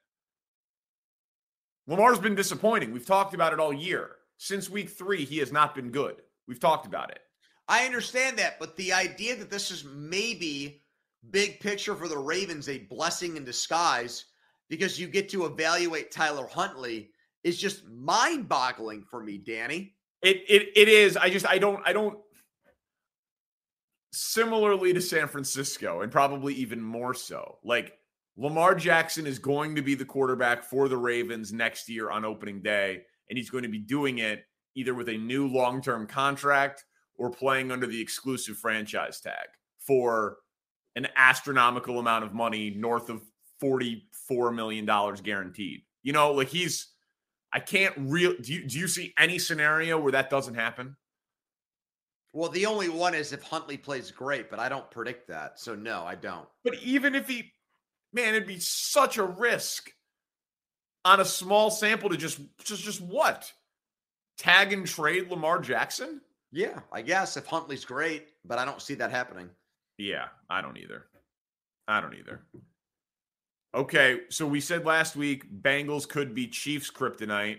Lamar's 1.88 2.20
been 2.20 2.34
disappointing. 2.34 2.92
We've 2.92 3.06
talked 3.06 3.34
about 3.34 3.52
it 3.52 3.58
all 3.58 3.72
year. 3.72 4.10
Since 4.36 4.70
week 4.70 4.90
three, 4.90 5.24
he 5.24 5.38
has 5.38 5.50
not 5.50 5.74
been 5.74 5.90
good. 5.90 6.22
We've 6.46 6.60
talked 6.60 6.86
about 6.86 7.10
it. 7.10 7.20
I 7.66 7.86
understand 7.86 8.38
that, 8.38 8.60
but 8.60 8.76
the 8.76 8.92
idea 8.92 9.34
that 9.36 9.50
this 9.50 9.70
is 9.70 9.84
maybe 9.84 10.82
big 11.30 11.60
picture 11.60 11.94
for 11.94 12.08
the 12.08 12.18
Ravens 12.18 12.68
a 12.68 12.78
blessing 12.78 13.36
in 13.36 13.44
disguise 13.44 14.26
because 14.68 14.98
you 14.98 15.08
get 15.08 15.28
to 15.30 15.46
evaluate 15.46 16.10
Tyler 16.10 16.46
Huntley 16.46 17.10
is 17.44 17.58
just 17.58 17.86
mind-boggling 17.88 19.04
for 19.10 19.22
me, 19.22 19.38
Danny. 19.38 19.94
It 20.22 20.42
it 20.48 20.68
it 20.74 20.88
is. 20.88 21.16
I 21.16 21.30
just 21.30 21.46
I 21.46 21.58
don't 21.58 21.80
I 21.86 21.92
don't 21.92 22.18
similarly 24.12 24.92
to 24.92 25.00
San 25.00 25.28
Francisco, 25.28 26.00
and 26.00 26.10
probably 26.10 26.54
even 26.54 26.82
more 26.82 27.14
so. 27.14 27.58
Like 27.62 27.92
Lamar 28.36 28.74
Jackson 28.74 29.26
is 29.26 29.38
going 29.38 29.76
to 29.76 29.82
be 29.82 29.94
the 29.94 30.04
quarterback 30.04 30.64
for 30.64 30.88
the 30.88 30.96
Ravens 30.96 31.52
next 31.52 31.88
year 31.88 32.10
on 32.10 32.24
opening 32.24 32.62
day, 32.62 33.02
and 33.28 33.38
he's 33.38 33.50
going 33.50 33.64
to 33.64 33.68
be 33.68 33.78
doing 33.78 34.18
it 34.18 34.44
either 34.74 34.94
with 34.94 35.08
a 35.08 35.16
new 35.16 35.46
long 35.46 35.80
term 35.82 36.06
contract 36.06 36.84
or 37.16 37.30
playing 37.30 37.70
under 37.70 37.86
the 37.86 38.00
exclusive 38.00 38.56
franchise 38.56 39.20
tag 39.20 39.48
for 39.78 40.38
an 40.96 41.08
astronomical 41.16 41.98
amount 41.98 42.24
of 42.24 42.34
money, 42.34 42.70
north 42.70 43.08
of 43.08 43.22
$44 43.62 44.54
million 44.54 44.86
guaranteed. 45.22 45.82
You 46.02 46.12
know, 46.12 46.32
like 46.32 46.48
he's, 46.48 46.88
I 47.52 47.60
can't 47.60 47.94
real. 47.96 48.34
Do 48.40 48.52
you, 48.52 48.66
do 48.66 48.78
you 48.78 48.88
see 48.88 49.14
any 49.18 49.38
scenario 49.38 49.98
where 49.98 50.12
that 50.12 50.30
doesn't 50.30 50.54
happen? 50.54 50.96
Well, 52.32 52.50
the 52.50 52.66
only 52.66 52.88
one 52.88 53.14
is 53.14 53.32
if 53.32 53.42
Huntley 53.42 53.76
plays 53.76 54.10
great, 54.10 54.50
but 54.50 54.58
I 54.58 54.68
don't 54.68 54.90
predict 54.90 55.28
that. 55.28 55.58
So 55.58 55.74
no, 55.74 56.04
I 56.04 56.14
don't. 56.14 56.46
But 56.62 56.74
even 56.82 57.14
if 57.14 57.26
he 57.26 57.52
man, 58.12 58.34
it'd 58.34 58.48
be 58.48 58.60
such 58.60 59.18
a 59.18 59.24
risk 59.24 59.90
on 61.04 61.20
a 61.20 61.24
small 61.24 61.70
sample 61.70 62.10
to 62.10 62.16
just 62.16 62.40
just 62.64 62.82
just 62.82 63.00
what? 63.00 63.52
Tag 64.36 64.72
and 64.72 64.86
trade 64.86 65.30
Lamar 65.30 65.60
Jackson? 65.60 66.20
Yeah, 66.52 66.80
I 66.92 67.02
guess 67.02 67.36
if 67.36 67.46
Huntley's 67.46 67.84
great, 67.84 68.28
but 68.44 68.58
I 68.58 68.64
don't 68.64 68.80
see 68.80 68.94
that 68.94 69.10
happening. 69.10 69.50
Yeah, 69.98 70.26
I 70.48 70.62
don't 70.62 70.78
either. 70.78 71.06
I 71.86 72.00
don't 72.00 72.14
either. 72.14 72.42
Okay, 73.74 74.20
so 74.30 74.46
we 74.46 74.60
said 74.60 74.86
last 74.86 75.16
week 75.16 75.44
Bengals 75.62 76.08
could 76.08 76.34
be 76.34 76.46
Chiefs 76.46 76.90
kryptonite. 76.90 77.58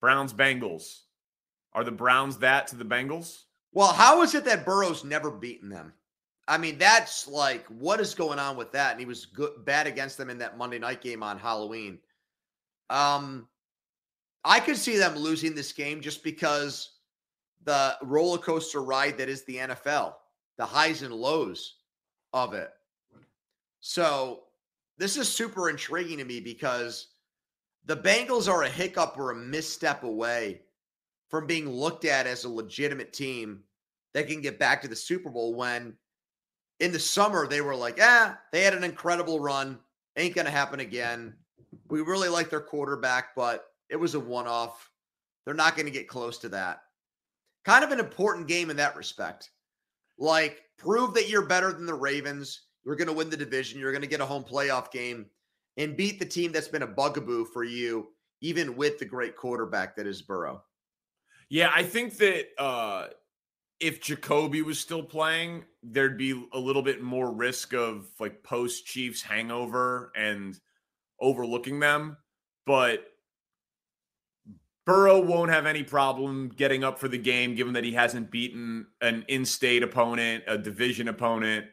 Browns 0.00 0.34
Bengals. 0.34 1.00
Are 1.72 1.84
the 1.84 1.90
Browns 1.90 2.38
that 2.38 2.66
to 2.68 2.76
the 2.76 2.84
Bengals? 2.84 3.44
Well, 3.72 3.92
how 3.92 4.22
is 4.22 4.34
it 4.34 4.44
that 4.44 4.66
Burrow's 4.66 5.04
never 5.04 5.30
beaten 5.30 5.68
them? 5.68 5.94
I 6.46 6.58
mean, 6.58 6.76
that's 6.76 7.26
like 7.26 7.66
what 7.68 8.00
is 8.00 8.14
going 8.14 8.38
on 8.38 8.56
with 8.56 8.72
that? 8.72 8.92
And 8.92 9.00
he 9.00 9.06
was 9.06 9.24
good, 9.24 9.64
bad 9.64 9.86
against 9.86 10.18
them 10.18 10.30
in 10.30 10.38
that 10.38 10.58
Monday 10.58 10.78
night 10.78 11.00
game 11.00 11.22
on 11.22 11.38
Halloween. 11.38 11.98
Um, 12.90 13.48
I 14.44 14.60
could 14.60 14.76
see 14.76 14.98
them 14.98 15.16
losing 15.16 15.54
this 15.54 15.72
game 15.72 16.02
just 16.02 16.22
because 16.22 16.98
the 17.64 17.96
roller 18.02 18.38
coaster 18.38 18.82
ride 18.82 19.16
that 19.18 19.30
is 19.30 19.42
the 19.44 19.56
NFL, 19.56 20.14
the 20.58 20.64
highs 20.64 21.02
and 21.02 21.14
lows 21.14 21.76
of 22.32 22.54
it. 22.54 22.70
So 23.80 24.44
this 24.98 25.16
is 25.16 25.28
super 25.28 25.68
intriguing 25.68 26.18
to 26.18 26.24
me 26.24 26.40
because 26.40 27.08
the 27.86 27.96
Bengals 27.96 28.48
are 28.48 28.62
a 28.62 28.68
hiccup 28.68 29.18
or 29.18 29.30
a 29.30 29.36
misstep 29.36 30.04
away 30.04 30.62
from 31.28 31.46
being 31.46 31.68
looked 31.68 32.04
at 32.04 32.26
as 32.26 32.44
a 32.44 32.48
legitimate 32.48 33.12
team 33.12 33.62
that 34.14 34.28
can 34.28 34.40
get 34.40 34.58
back 34.58 34.80
to 34.82 34.88
the 34.88 34.96
Super 34.96 35.30
Bowl 35.30 35.54
when 35.54 35.94
in 36.80 36.92
the 36.92 36.98
summer 36.98 37.46
they 37.46 37.60
were 37.60 37.76
like, 37.76 37.98
ah, 38.00 38.38
they 38.52 38.62
had 38.62 38.74
an 38.74 38.84
incredible 38.84 39.40
run. 39.40 39.78
Ain't 40.16 40.34
going 40.34 40.44
to 40.44 40.50
happen 40.50 40.80
again. 40.80 41.34
We 41.88 42.00
really 42.00 42.28
like 42.28 42.50
their 42.50 42.60
quarterback, 42.60 43.34
but 43.34 43.66
it 43.90 43.96
was 43.96 44.14
a 44.14 44.20
one 44.20 44.46
off. 44.46 44.90
They're 45.44 45.54
not 45.54 45.76
going 45.76 45.86
to 45.86 45.92
get 45.92 46.08
close 46.08 46.38
to 46.38 46.48
that. 46.50 46.82
Kind 47.64 47.84
of 47.84 47.90
an 47.90 47.98
important 47.98 48.46
game 48.46 48.70
in 48.70 48.76
that 48.76 48.96
respect. 48.96 49.50
Like, 50.18 50.62
prove 50.78 51.14
that 51.14 51.28
you're 51.28 51.46
better 51.46 51.72
than 51.72 51.86
the 51.86 51.94
Ravens. 51.94 52.62
You're 52.84 52.96
going 52.96 53.08
to 53.08 53.14
win 53.14 53.30
the 53.30 53.36
division. 53.36 53.80
You're 53.80 53.92
going 53.92 54.02
to 54.02 54.08
get 54.08 54.20
a 54.20 54.26
home 54.26 54.44
playoff 54.44 54.90
game 54.90 55.26
and 55.76 55.96
beat 55.96 56.18
the 56.18 56.26
team 56.26 56.52
that's 56.52 56.68
been 56.68 56.82
a 56.82 56.86
bugaboo 56.86 57.46
for 57.46 57.64
you, 57.64 58.08
even 58.40 58.76
with 58.76 58.98
the 58.98 59.04
great 59.04 59.36
quarterback 59.36 59.96
that 59.96 60.06
is 60.06 60.22
Burrow. 60.22 60.62
Yeah, 61.48 61.70
I 61.74 61.82
think 61.82 62.16
that 62.18 62.46
uh 62.58 63.08
if 63.80 64.00
Jacoby 64.00 64.62
was 64.62 64.78
still 64.78 65.02
playing, 65.02 65.64
there'd 65.82 66.16
be 66.16 66.46
a 66.52 66.58
little 66.58 66.82
bit 66.82 67.02
more 67.02 67.32
risk 67.32 67.74
of 67.74 68.06
like 68.18 68.42
post 68.42 68.86
Chiefs 68.86 69.20
hangover 69.20 70.12
and 70.16 70.58
overlooking 71.20 71.80
them. 71.80 72.16
But 72.66 73.04
Burrow 74.86 75.18
won't 75.20 75.50
have 75.50 75.64
any 75.64 75.82
problem 75.82 76.50
getting 76.54 76.84
up 76.84 76.98
for 76.98 77.08
the 77.08 77.18
game, 77.18 77.54
given 77.54 77.72
that 77.72 77.84
he 77.84 77.92
hasn't 77.92 78.30
beaten 78.30 78.86
an 79.00 79.24
in 79.28 79.44
state 79.44 79.82
opponent, 79.82 80.44
a 80.46 80.58
division 80.58 81.08
opponent, 81.08 81.66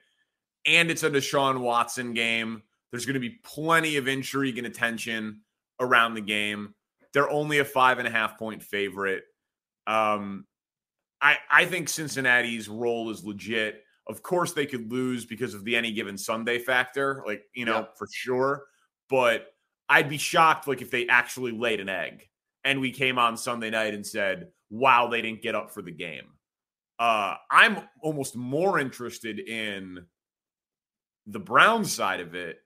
and 0.66 0.90
it's 0.90 1.04
a 1.04 1.10
Deshaun 1.10 1.60
Watson 1.60 2.14
game. 2.14 2.64
There's 2.92 3.06
going 3.06 3.16
to 3.16 3.20
be 3.20 3.40
plenty 3.44 3.98
of 3.98 4.08
intrigue 4.08 4.58
and 4.58 4.68
attention 4.68 5.42
around 5.80 6.14
the 6.14 6.22
game. 6.22 6.74
They're 7.14 7.30
only 7.30 7.60
a 7.60 7.66
five 7.66 8.00
and 8.00 8.08
a 8.08 8.12
half 8.12 8.38
point 8.38 8.64
favorite. 8.64 9.24
Um, 9.88 10.46
I, 11.22 11.38
I 11.50 11.66
think 11.66 11.90
Cincinnati's 11.90 12.70
roll 12.70 13.10
is 13.10 13.26
legit. 13.26 13.84
Of 14.08 14.24
course, 14.24 14.54
they 14.54 14.66
could 14.66 14.92
lose 14.92 15.26
because 15.26 15.54
of 15.54 15.64
the 15.64 15.76
any 15.76 15.92
given 15.92 16.18
Sunday 16.18 16.60
factor, 16.60 17.24
like, 17.26 17.44
you 17.54 17.66
know, 17.66 17.88
for 17.98 18.08
sure. 18.12 18.64
But 19.10 19.48
I'd 19.90 20.10
be 20.10 20.18
shocked, 20.18 20.68
like, 20.68 20.82
if 20.82 20.90
they 20.90 21.08
actually 21.08 21.52
laid 21.52 21.80
an 21.80 21.90
egg 21.90 22.28
and 22.64 22.80
we 22.80 22.92
came 22.92 23.18
on 23.18 23.38
Sunday 23.38 23.70
night 23.70 23.94
and 23.94 24.06
said, 24.06 24.48
wow, 24.70 25.08
they 25.08 25.22
didn't 25.22 25.42
get 25.42 25.56
up 25.56 25.72
for 25.72 25.82
the 25.82 25.92
game. 25.92 26.26
Uh, 27.00 27.36
I'm 27.50 27.80
almost 28.02 28.36
more 28.36 28.80
interested 28.80 29.40
in 29.40 30.06
the 31.26 31.40
Brown 31.40 31.84
side 31.86 32.20
of 32.20 32.36
it 32.36 32.58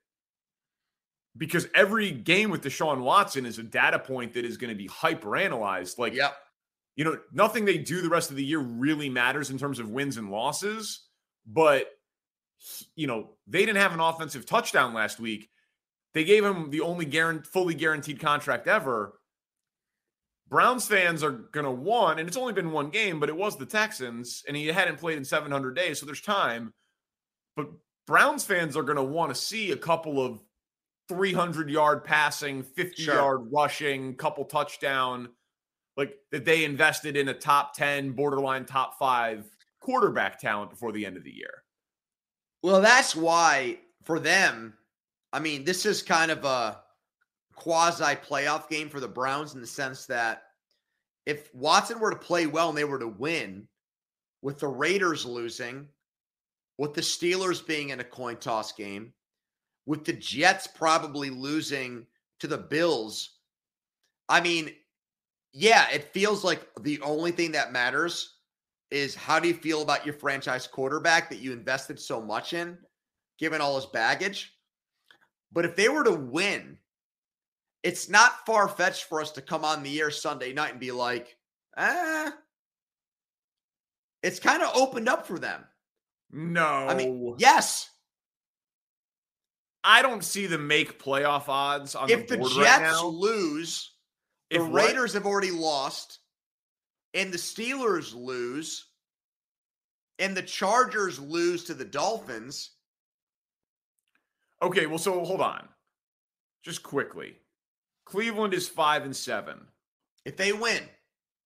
because 1.38 1.68
every 1.74 2.12
game 2.12 2.50
with 2.50 2.64
Deshaun 2.64 3.02
Watson 3.02 3.46
is 3.46 3.60
a 3.60 3.64
data 3.64 4.00
point 4.00 4.34
that 4.34 4.46
is 4.46 4.58
going 4.58 4.70
to 4.70 4.78
be 4.78 4.88
hyper 4.88 5.36
analyzed. 5.38 5.98
Like, 5.98 6.14
yep. 6.14 6.36
you 6.96 7.04
know, 7.04 7.18
nothing 7.34 7.66
they 7.66 7.78
do 7.78 8.02
the 8.02 8.10
rest 8.10 8.30
of 8.30 8.38
the 8.38 8.44
year 8.44 8.60
really 8.60 9.10
matters 9.10 9.50
in 9.50 9.58
terms 9.58 9.80
of 9.80 9.90
wins 9.90 10.18
and 10.18 10.30
losses. 10.30 11.08
But, 11.48 11.88
you 12.96 13.08
know, 13.08 13.32
they 13.48 13.66
didn't 13.66 13.82
have 13.82 13.94
an 13.94 14.00
offensive 14.00 14.46
touchdown 14.46 14.94
last 14.94 15.20
week. 15.20 15.50
They 16.14 16.24
gave 16.24 16.44
him 16.44 16.70
the 16.70 16.82
only 16.82 17.06
guaranteed, 17.06 17.48
fully 17.48 17.74
guaranteed 17.74 18.20
contract 18.20 18.68
ever. 18.68 19.20
Browns 20.50 20.88
fans 20.88 21.24
are 21.24 21.32
going 21.32 21.66
to 21.66 21.72
want, 21.72 22.20
and 22.20 22.28
it's 22.28 22.38
only 22.38 22.54
been 22.54 22.72
one 22.72 22.90
game, 22.90 23.20
but 23.20 23.30
it 23.30 23.36
was 23.36 23.58
the 23.58 23.66
Texans, 23.66 24.44
and 24.48 24.56
he 24.56 24.68
hadn't 24.68 25.00
played 25.00 25.18
in 25.18 25.26
700 25.26 25.76
days, 25.76 26.00
so 26.00 26.06
there's 26.06 26.22
time. 26.22 26.74
But 27.56 27.70
Browns 28.06 28.44
fans 28.44 28.78
are 28.78 28.84
going 28.84 28.98
to 28.98 29.04
want 29.04 29.34
to 29.34 29.40
see 29.40 29.72
a 29.72 29.78
couple 29.78 30.24
of 30.24 30.44
300 31.10 31.70
yard 31.70 32.04
passing, 32.04 32.64
50 32.64 33.04
sure. 33.04 33.16
yard 33.16 33.48
rushing, 33.52 34.16
couple 34.16 34.46
touchdown, 34.46 35.30
like 35.98 36.16
that 36.32 36.46
they 36.46 36.64
invested 36.64 37.18
in 37.18 37.30
a 37.30 37.34
top 37.34 37.76
10, 37.76 38.12
borderline 38.12 38.66
top 38.66 39.00
five 39.00 39.46
quarterback 39.80 40.40
talent 40.40 40.70
before 40.70 40.92
the 40.92 41.06
end 41.06 41.18
of 41.18 41.24
the 41.24 41.34
year. 41.34 41.64
Well, 42.64 42.82
that's 42.82 43.16
why 43.16 43.80
for 44.04 44.20
them, 44.20 44.74
I 45.32 45.40
mean, 45.40 45.64
this 45.64 45.86
is 45.86 46.02
kind 46.02 46.32
of 46.32 46.44
a 46.44 46.82
quasi 47.56 48.16
playoff 48.16 48.70
game 48.70 48.90
for 48.90 49.00
the 49.00 49.08
Browns 49.08 49.54
in 49.54 49.62
the 49.62 49.68
sense 49.68 50.06
that 50.06 50.44
if 51.26 51.54
Watson 51.54 52.00
were 52.00 52.12
to 52.12 52.18
play 52.18 52.48
well 52.48 52.70
and 52.70 52.78
they 52.78 52.84
were 52.84 53.00
to 53.00 53.08
win, 53.08 53.68
with 54.42 54.60
the 54.60 54.68
Raiders 54.68 55.26
losing, 55.26 55.88
with 56.78 56.94
the 56.94 57.02
Steelers 57.02 57.66
being 57.66 57.90
in 57.90 58.00
a 58.00 58.04
coin 58.04 58.38
toss 58.38 58.72
game, 58.72 59.12
with 59.88 60.06
the 60.06 60.14
Jets 60.14 60.68
probably 60.68 61.32
losing 61.32 62.06
to 62.40 62.48
the 62.48 62.58
Bills, 62.58 63.40
I 64.30 64.42
mean, 64.42 64.72
yeah, 65.52 65.88
it 65.92 66.14
feels 66.14 66.44
like 66.44 66.68
the 66.82 67.02
only 67.02 67.32
thing 67.32 67.54
that 67.54 67.72
matters 67.72 68.36
is 68.92 69.16
how 69.16 69.40
do 69.40 69.48
you 69.48 69.54
feel 69.54 69.82
about 69.82 70.06
your 70.06 70.14
franchise 70.14 70.68
quarterback 70.68 71.30
that 71.30 71.40
you 71.40 71.52
invested 71.52 72.00
so 72.00 72.22
much 72.22 72.54
in, 72.54 72.78
given 73.40 73.62
all 73.62 73.76
his 73.76 73.88
baggage? 73.88 74.54
But 75.52 75.66
if 75.66 75.76
they 75.76 75.90
were 75.90 76.04
to 76.04 76.12
win 76.12 76.78
it's 77.86 78.10
not 78.10 78.44
far 78.48 78.68
fetched 78.68 79.04
for 79.04 79.22
us 79.22 79.30
to 79.34 79.44
come 79.44 79.64
on 79.64 79.84
the 79.84 80.02
air 80.02 80.10
Sunday 80.10 80.52
night 80.54 80.72
and 80.72 80.80
be 80.80 80.92
like, 80.92 81.38
ah, 81.78 82.34
it's 84.24 84.40
kind 84.40 84.64
of 84.64 84.76
opened 84.76 85.08
up 85.08 85.28
for 85.28 85.38
them. 85.38 85.64
No. 86.32 86.66
I 86.66 86.96
mean, 86.96 87.36
yes. 87.38 87.92
I 89.84 90.02
don't 90.02 90.24
see 90.24 90.48
them 90.48 90.66
make 90.66 90.98
playoff 90.98 91.48
odds 91.48 91.94
on 91.94 92.10
if 92.10 92.28
the, 92.28 92.38
the 92.38 92.50
Jets 92.50 92.56
right 92.56 93.06
lose, 93.06 93.92
the 94.50 94.62
Raiders 94.62 95.14
what? 95.14 95.22
have 95.22 95.28
already 95.28 95.52
lost, 95.52 96.18
and 97.14 97.32
the 97.32 97.38
Steelers 97.38 98.16
lose, 98.16 98.88
and 100.18 100.36
the 100.36 100.42
Chargers 100.42 101.20
lose 101.20 101.66
to 101.66 101.76
the 101.76 101.86
Dolphins. 101.86 102.72
Okay, 104.64 104.88
well, 104.88 104.98
so 104.98 105.24
hold 105.24 105.42
on. 105.42 105.68
Just 106.64 106.82
quickly. 106.82 107.36
Cleveland 108.06 108.54
is 108.54 108.68
five 108.68 109.04
and 109.04 109.16
seven. 109.16 109.60
If 110.24 110.38
they 110.38 110.54
win, 110.54 110.84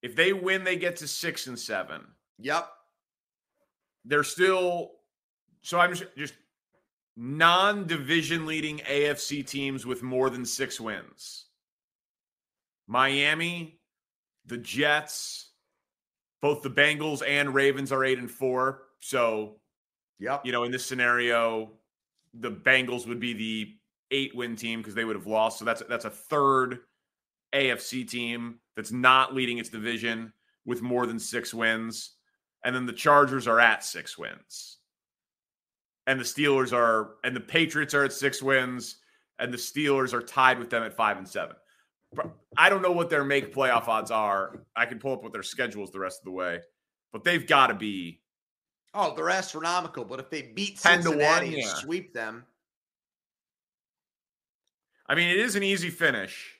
if 0.01 0.15
they 0.15 0.33
win, 0.33 0.63
they 0.63 0.77
get 0.77 0.97
to 0.97 1.07
six 1.07 1.47
and 1.47 1.57
seven. 1.57 2.01
Yep. 2.37 2.69
They're 4.05 4.23
still 4.23 4.91
so 5.61 5.79
I'm 5.79 5.93
just, 5.93 6.15
just 6.17 6.33
non-division 7.17 8.45
leading 8.45 8.79
AFC 8.79 9.45
teams 9.45 9.85
with 9.85 10.03
more 10.03 10.29
than 10.29 10.45
six 10.45 10.79
wins. 10.79 11.45
Miami, 12.87 13.79
the 14.45 14.57
Jets, 14.57 15.49
both 16.41 16.61
the 16.61 16.69
Bengals 16.69 17.21
and 17.27 17.53
Ravens 17.53 17.91
are 17.91 18.03
eight 18.03 18.19
and 18.19 18.31
four. 18.31 18.83
So, 18.99 19.57
yep. 20.17 20.45
You 20.45 20.51
know, 20.51 20.63
in 20.63 20.71
this 20.71 20.85
scenario, 20.85 21.71
the 22.33 22.51
Bengals 22.51 23.07
would 23.07 23.19
be 23.19 23.33
the 23.33 23.75
eight 24.11 24.35
win 24.35 24.55
team 24.55 24.79
because 24.79 24.95
they 24.95 25.05
would 25.05 25.15
have 25.15 25.27
lost. 25.27 25.59
So 25.59 25.65
that's 25.65 25.83
that's 25.89 26.05
a 26.05 26.09
third 26.09 26.79
AFC 27.53 28.07
team 28.07 28.59
that's 28.75 28.91
not 28.91 29.33
leading 29.33 29.57
its 29.57 29.69
division 29.69 30.33
with 30.65 30.81
more 30.81 31.05
than 31.05 31.19
six 31.19 31.53
wins. 31.53 32.15
And 32.63 32.75
then 32.75 32.85
the 32.85 32.93
Chargers 32.93 33.47
are 33.47 33.59
at 33.59 33.83
six 33.83 34.17
wins. 34.17 34.77
And 36.07 36.19
the 36.19 36.23
Steelers 36.23 36.73
are, 36.73 37.15
and 37.23 37.35
the 37.35 37.41
Patriots 37.41 37.93
are 37.93 38.03
at 38.03 38.11
six 38.13 38.41
wins, 38.41 38.97
and 39.37 39.53
the 39.53 39.57
Steelers 39.57 40.13
are 40.13 40.21
tied 40.21 40.59
with 40.59 40.69
them 40.69 40.83
at 40.83 40.93
five 40.93 41.17
and 41.17 41.27
seven. 41.27 41.55
I 42.57 42.69
don't 42.69 42.81
know 42.81 42.91
what 42.91 43.09
their 43.09 43.23
make 43.23 43.53
playoff 43.53 43.87
odds 43.87 44.09
are. 44.09 44.65
I 44.75 44.85
can 44.85 44.97
pull 44.97 45.13
up 45.13 45.23
what 45.23 45.31
their 45.31 45.43
schedule 45.43 45.83
is 45.83 45.91
the 45.91 45.99
rest 45.99 46.21
of 46.21 46.25
the 46.25 46.31
way, 46.31 46.61
but 47.13 47.23
they've 47.23 47.45
got 47.45 47.67
to 47.67 47.75
be. 47.75 48.21
Oh, 48.95 49.13
they're 49.15 49.29
astronomical. 49.29 50.03
But 50.03 50.19
if 50.19 50.31
they 50.31 50.41
beat 50.41 50.79
Cincinnati 50.79 51.45
1, 51.45 51.51
yeah. 51.51 51.59
and 51.59 51.77
sweep 51.77 52.13
them, 52.13 52.43
I 55.09 55.15
mean, 55.15 55.27
it 55.27 55.39
is 55.39 55.55
an 55.55 55.63
easy 55.63 55.89
finish. 55.89 56.55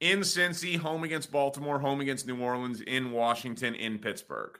In 0.00 0.20
Cincy, 0.20 0.76
home 0.78 1.04
against 1.04 1.30
Baltimore, 1.30 1.78
home 1.78 2.00
against 2.00 2.26
New 2.26 2.40
Orleans, 2.40 2.80
in 2.80 3.12
Washington, 3.12 3.74
in 3.74 3.98
Pittsburgh. 3.98 4.58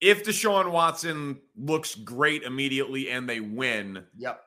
If 0.00 0.24
Deshaun 0.24 0.72
Watson 0.72 1.38
looks 1.56 1.94
great 1.94 2.42
immediately 2.42 3.10
and 3.10 3.28
they 3.28 3.38
win, 3.38 4.02
yep. 4.16 4.42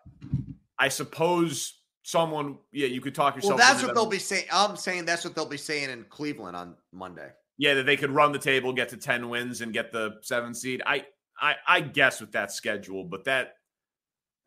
I 0.78 0.90
suppose 0.90 1.80
someone, 2.04 2.58
yeah, 2.74 2.88
you 2.88 3.00
could 3.00 3.16
talk 3.16 3.36
yourself. 3.36 3.58
Well, 3.58 3.68
that's 3.68 3.82
what 3.82 3.88
them. 3.88 3.96
they'll 3.96 4.06
be 4.10 4.20
saying. 4.20 4.46
I'm 4.52 4.76
saying 4.76 5.06
that's 5.06 5.24
what 5.24 5.34
they'll 5.34 5.46
be 5.46 5.56
saying 5.56 5.92
in 5.92 6.04
Cleveland 6.10 6.58
on 6.58 6.76
Monday. 6.92 7.30
Yeah, 7.58 7.76
that 7.76 7.86
they 7.86 7.96
could 7.96 8.12
run 8.12 8.34
the 8.34 8.40
table, 8.40 8.74
get 8.74 8.90
to 8.90 8.98
ten 8.98 9.30
wins, 9.30 9.62
and 9.62 9.72
get 9.72 9.94
the 9.94 10.18
seven 10.22 10.54
seed. 10.54 10.82
I, 10.86 11.06
I, 11.40 11.56
I 11.66 11.80
guess 11.80 12.20
with 12.20 12.34
that 12.34 12.52
schedule, 12.52 13.06
but 13.06 13.24
that 13.24 13.54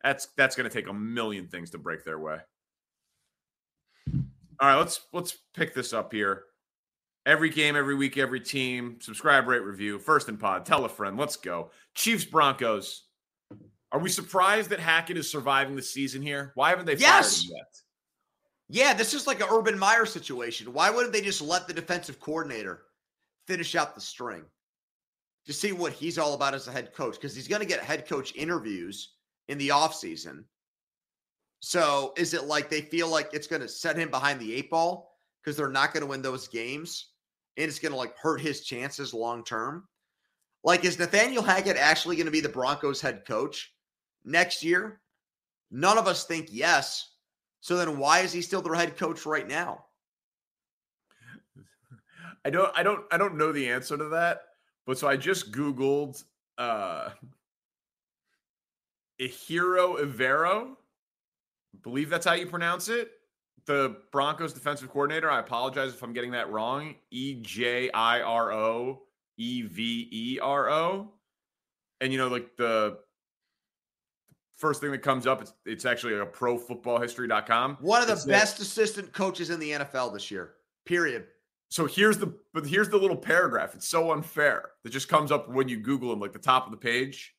that's 0.02 0.28
that's 0.36 0.56
going 0.56 0.68
to 0.68 0.74
take 0.74 0.88
a 0.88 0.92
million 0.92 1.48
things 1.48 1.70
to 1.70 1.78
break 1.78 2.04
their 2.04 2.18
way. 2.18 2.38
All 4.60 4.68
right, 4.68 4.76
let's 4.76 5.00
let's 5.12 5.38
pick 5.54 5.74
this 5.74 5.92
up 5.92 6.12
here. 6.12 6.44
Every 7.26 7.50
game, 7.50 7.76
every 7.76 7.94
week, 7.94 8.16
every 8.16 8.40
team. 8.40 8.98
Subscribe, 9.00 9.46
rate, 9.46 9.62
review. 9.62 9.98
First 9.98 10.28
and 10.28 10.40
pod. 10.40 10.64
Tell 10.64 10.84
a 10.84 10.88
friend. 10.88 11.16
Let's 11.16 11.36
go. 11.36 11.70
Chiefs 11.94 12.24
Broncos. 12.24 13.04
Are 13.92 14.00
we 14.00 14.08
surprised 14.08 14.70
that 14.70 14.80
Hackett 14.80 15.16
is 15.16 15.30
surviving 15.30 15.76
the 15.76 15.82
season 15.82 16.22
here? 16.22 16.52
Why 16.54 16.70
haven't 16.70 16.86
they 16.86 16.96
yes. 16.96 17.42
fired 17.42 17.50
him 17.50 17.56
yet? 17.56 17.80
Yeah, 18.70 18.94
this 18.94 19.14
is 19.14 19.26
like 19.26 19.40
an 19.40 19.48
Urban 19.50 19.78
Meyer 19.78 20.04
situation. 20.04 20.72
Why 20.72 20.90
wouldn't 20.90 21.12
they 21.12 21.22
just 21.22 21.40
let 21.40 21.66
the 21.66 21.72
defensive 21.72 22.20
coordinator 22.20 22.82
finish 23.46 23.74
out 23.74 23.94
the 23.94 24.00
string 24.00 24.44
to 25.46 25.54
see 25.54 25.72
what 25.72 25.92
he's 25.92 26.18
all 26.18 26.34
about 26.34 26.54
as 26.54 26.68
a 26.68 26.72
head 26.72 26.92
coach? 26.94 27.14
Because 27.14 27.34
he's 27.34 27.48
going 27.48 27.62
to 27.62 27.66
get 27.66 27.80
head 27.80 28.06
coach 28.06 28.34
interviews 28.36 29.14
in 29.48 29.58
the 29.58 29.68
offseason. 29.68 30.44
So 31.60 32.12
is 32.16 32.34
it 32.34 32.44
like 32.44 32.70
they 32.70 32.82
feel 32.82 33.08
like 33.08 33.30
it's 33.32 33.46
going 33.46 33.62
to 33.62 33.68
set 33.68 33.96
him 33.96 34.10
behind 34.10 34.40
the 34.40 34.54
eight 34.54 34.70
ball 34.70 35.16
because 35.42 35.56
they're 35.56 35.68
not 35.68 35.92
going 35.92 36.02
to 36.02 36.08
win 36.08 36.22
those 36.22 36.48
games 36.48 37.10
and 37.56 37.66
it's 37.66 37.78
going 37.78 37.92
to 37.92 37.98
like 37.98 38.16
hurt 38.16 38.40
his 38.40 38.60
chances 38.60 39.12
long 39.12 39.44
term? 39.44 39.84
Like, 40.64 40.84
is 40.84 40.98
Nathaniel 40.98 41.42
Hackett 41.42 41.76
actually 41.76 42.16
going 42.16 42.26
to 42.26 42.32
be 42.32 42.40
the 42.40 42.48
Broncos 42.48 43.00
head 43.00 43.24
coach 43.26 43.72
next 44.24 44.62
year? 44.62 45.00
None 45.70 45.98
of 45.98 46.06
us 46.06 46.24
think 46.24 46.48
yes. 46.50 47.12
So 47.60 47.76
then 47.76 47.98
why 47.98 48.20
is 48.20 48.32
he 48.32 48.42
still 48.42 48.62
their 48.62 48.74
head 48.74 48.96
coach 48.96 49.26
right 49.26 49.46
now? 49.46 49.84
I 52.44 52.50
don't 52.50 52.72
I 52.76 52.82
don't 52.82 53.04
I 53.10 53.18
don't 53.18 53.36
know 53.36 53.52
the 53.52 53.68
answer 53.68 53.96
to 53.96 54.08
that, 54.10 54.42
but 54.86 54.98
so 54.98 55.08
I 55.08 55.16
just 55.16 55.52
googled 55.52 56.22
uh 56.56 57.10
Ejiro 59.20 60.00
Evero. 60.00 60.72
I 61.74 61.78
believe 61.82 62.10
that's 62.10 62.26
how 62.26 62.34
you 62.34 62.46
pronounce 62.46 62.88
it. 62.88 63.10
The 63.66 63.96
Broncos 64.12 64.52
defensive 64.52 64.88
coordinator. 64.88 65.30
I 65.30 65.40
apologize 65.40 65.92
if 65.92 66.02
I'm 66.02 66.12
getting 66.12 66.30
that 66.32 66.50
wrong. 66.50 66.94
E 67.10 67.34
J 67.42 67.90
I 67.90 68.20
R 68.22 68.52
O 68.52 69.02
E 69.36 69.62
V 69.62 70.08
E 70.10 70.38
R 70.40 70.70
O. 70.70 71.12
And 72.00 72.12
you 72.12 72.18
know, 72.18 72.28
like 72.28 72.56
the 72.56 72.98
first 74.56 74.80
thing 74.80 74.90
that 74.92 75.02
comes 75.02 75.26
up, 75.26 75.42
it's 75.42 75.52
it's 75.66 75.84
actually 75.84 76.14
a 76.14 76.24
profootballhistory.com. 76.24 77.78
One 77.80 78.00
of 78.02 78.08
the 78.08 78.14
It's 78.14 78.24
best 78.24 78.60
assistant 78.60 79.12
coaches 79.12 79.50
in 79.50 79.60
the 79.60 79.70
NFL 79.72 80.12
this 80.12 80.30
year. 80.30 80.54
Period. 80.86 81.26
So 81.68 81.84
here's 81.84 82.16
the 82.16 82.34
but 82.54 82.66
here's 82.66 82.88
the 82.88 82.96
little 82.96 83.16
paragraph. 83.16 83.74
It's 83.74 83.88
so 83.88 84.12
unfair 84.12 84.70
that 84.84 84.90
just 84.90 85.08
comes 85.08 85.30
up 85.30 85.48
when 85.50 85.68
you 85.68 85.78
Google 85.78 86.12
him, 86.12 86.20
like 86.20 86.32
the 86.32 86.38
top 86.38 86.64
of 86.64 86.70
the 86.70 86.78
page. 86.78 87.34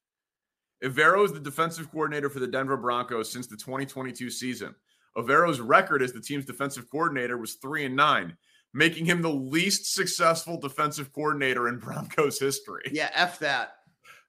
Evero 0.83 1.25
is 1.25 1.33
the 1.33 1.39
defensive 1.39 1.91
coordinator 1.91 2.29
for 2.29 2.39
the 2.39 2.47
Denver 2.47 2.77
Broncos 2.77 3.31
since 3.31 3.47
the 3.47 3.57
2022 3.57 4.29
season. 4.29 4.73
Evero's 5.17 5.59
record 5.59 6.01
as 6.01 6.13
the 6.13 6.21
team's 6.21 6.45
defensive 6.45 6.89
coordinator 6.89 7.37
was 7.37 7.55
three 7.55 7.85
and 7.85 7.95
nine, 7.95 8.37
making 8.73 9.05
him 9.05 9.21
the 9.21 9.29
least 9.29 9.93
successful 9.93 10.59
defensive 10.59 11.11
coordinator 11.11 11.67
in 11.67 11.79
Broncos 11.79 12.39
history. 12.39 12.83
Yeah, 12.91 13.09
F 13.13 13.39
that. 13.39 13.73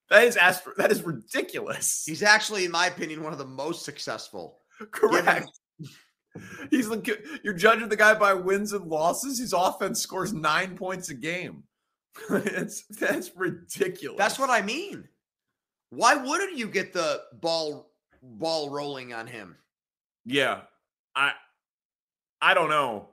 That 0.09 0.25
is 0.25 0.37
astro- 0.37 0.75
that 0.77 0.91
is 0.91 1.03
ridiculous. 1.03 2.03
He's 2.05 2.25
actually, 2.25 2.65
in 2.65 2.73
my 2.73 2.87
opinion, 2.87 3.23
one 3.23 3.33
of 3.33 3.39
the 3.39 3.47
most 3.47 3.85
successful. 3.85 4.59
Correct. 4.91 5.49
He's 6.71 6.89
like 6.89 7.09
you're 7.45 7.55
judging 7.55 7.89
the 7.89 7.97
guy 7.97 8.15
by 8.15 8.35
wins 8.35 8.73
and 8.73 8.87
losses. 8.87 9.39
His 9.39 9.53
offense 9.53 10.01
scores 10.01 10.33
nine 10.33 10.77
points 10.77 11.11
a 11.11 11.15
game. 11.15 11.65
it's 12.31 12.85
that's 12.87 13.31
ridiculous. 13.37 14.19
That's 14.19 14.39
what 14.39 14.51
I 14.51 14.63
mean. 14.63 15.09
Why 15.91 16.15
wouldn't 16.15 16.57
you 16.57 16.69
get 16.69 16.93
the 16.93 17.23
ball 17.41 17.91
ball 18.23 18.71
rolling 18.71 19.13
on 19.13 19.27
him? 19.27 19.57
Yeah. 20.25 20.63
I 21.15 21.33
I 22.41 22.55
don't 22.55 22.71
know. 22.71 23.09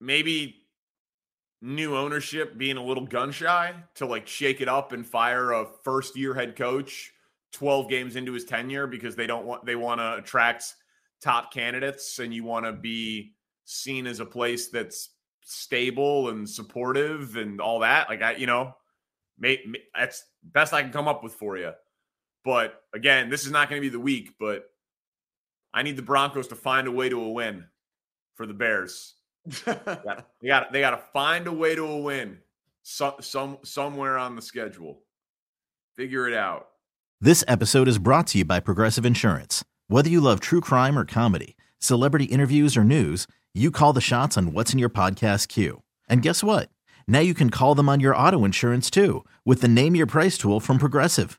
Maybe 0.00 0.64
new 1.60 1.96
ownership 1.96 2.58
being 2.58 2.76
a 2.76 2.84
little 2.84 3.06
gun 3.06 3.32
shy 3.32 3.74
to 3.94 4.06
like 4.06 4.26
shake 4.26 4.60
it 4.60 4.68
up 4.68 4.92
and 4.92 5.06
fire 5.06 5.52
a 5.52 5.66
first 5.82 6.14
year 6.14 6.34
head 6.34 6.56
coach 6.56 7.12
12 7.52 7.88
games 7.88 8.16
into 8.16 8.32
his 8.32 8.44
tenure 8.44 8.86
because 8.86 9.16
they 9.16 9.26
don't 9.26 9.46
want 9.46 9.64
they 9.64 9.74
want 9.74 9.98
to 9.98 10.16
attract 10.16 10.74
top 11.22 11.54
candidates 11.54 12.18
and 12.18 12.34
you 12.34 12.44
want 12.44 12.66
to 12.66 12.72
be 12.72 13.32
seen 13.64 14.06
as 14.06 14.20
a 14.20 14.26
place 14.26 14.68
that's 14.68 15.10
stable 15.40 16.28
and 16.28 16.48
supportive 16.48 17.36
and 17.36 17.62
all 17.62 17.78
that 17.78 18.10
like 18.10 18.20
i 18.20 18.32
you 18.32 18.46
know 18.46 18.74
may, 19.38 19.58
may, 19.66 19.78
that's 19.94 20.22
best 20.42 20.74
i 20.74 20.82
can 20.82 20.92
come 20.92 21.08
up 21.08 21.24
with 21.24 21.32
for 21.32 21.56
you 21.56 21.72
but 22.44 22.82
again 22.92 23.30
this 23.30 23.44
is 23.44 23.50
not 23.50 23.68
going 23.68 23.80
to 23.80 23.84
be 23.84 23.90
the 23.90 24.00
week 24.00 24.30
but 24.38 24.64
i 25.72 25.82
need 25.82 25.96
the 25.96 26.02
broncos 26.02 26.48
to 26.48 26.54
find 26.54 26.86
a 26.86 26.92
way 26.92 27.08
to 27.08 27.20
a 27.20 27.30
win 27.30 27.64
for 28.34 28.46
the 28.46 28.54
bears 28.54 29.14
they 29.66 29.74
got 30.46 30.72
they 30.72 30.80
got 30.80 30.90
to 30.90 31.02
find 31.12 31.46
a 31.46 31.52
way 31.52 31.74
to 31.74 31.84
a 31.84 31.98
win 31.98 32.38
so, 32.82 33.14
some 33.20 33.58
somewhere 33.64 34.18
on 34.18 34.36
the 34.36 34.42
schedule 34.42 35.00
figure 35.96 36.28
it 36.28 36.34
out 36.34 36.68
This 37.20 37.44
episode 37.48 37.88
is 37.88 37.98
brought 37.98 38.26
to 38.28 38.38
you 38.38 38.44
by 38.44 38.60
Progressive 38.60 39.06
Insurance. 39.06 39.64
Whether 39.88 40.10
you 40.10 40.20
love 40.20 40.40
true 40.40 40.60
crime 40.60 40.98
or 40.98 41.06
comedy, 41.06 41.56
celebrity 41.78 42.24
interviews 42.26 42.76
or 42.76 42.84
news, 42.84 43.26
you 43.54 43.70
call 43.70 43.92
the 43.94 44.00
shots 44.02 44.36
on 44.36 44.52
what's 44.52 44.72
in 44.72 44.78
your 44.78 44.90
podcast 44.90 45.48
queue. 45.48 45.82
And 46.08 46.20
guess 46.20 46.42
what? 46.44 46.68
Now 47.06 47.20
you 47.20 47.32
can 47.32 47.48
call 47.50 47.74
them 47.74 47.88
on 47.88 48.00
your 48.00 48.14
auto 48.14 48.44
insurance 48.44 48.90
too 48.90 49.24
with 49.44 49.60
the 49.62 49.68
Name 49.68 49.94
Your 49.94 50.06
Price 50.06 50.36
tool 50.36 50.60
from 50.60 50.78
Progressive. 50.78 51.38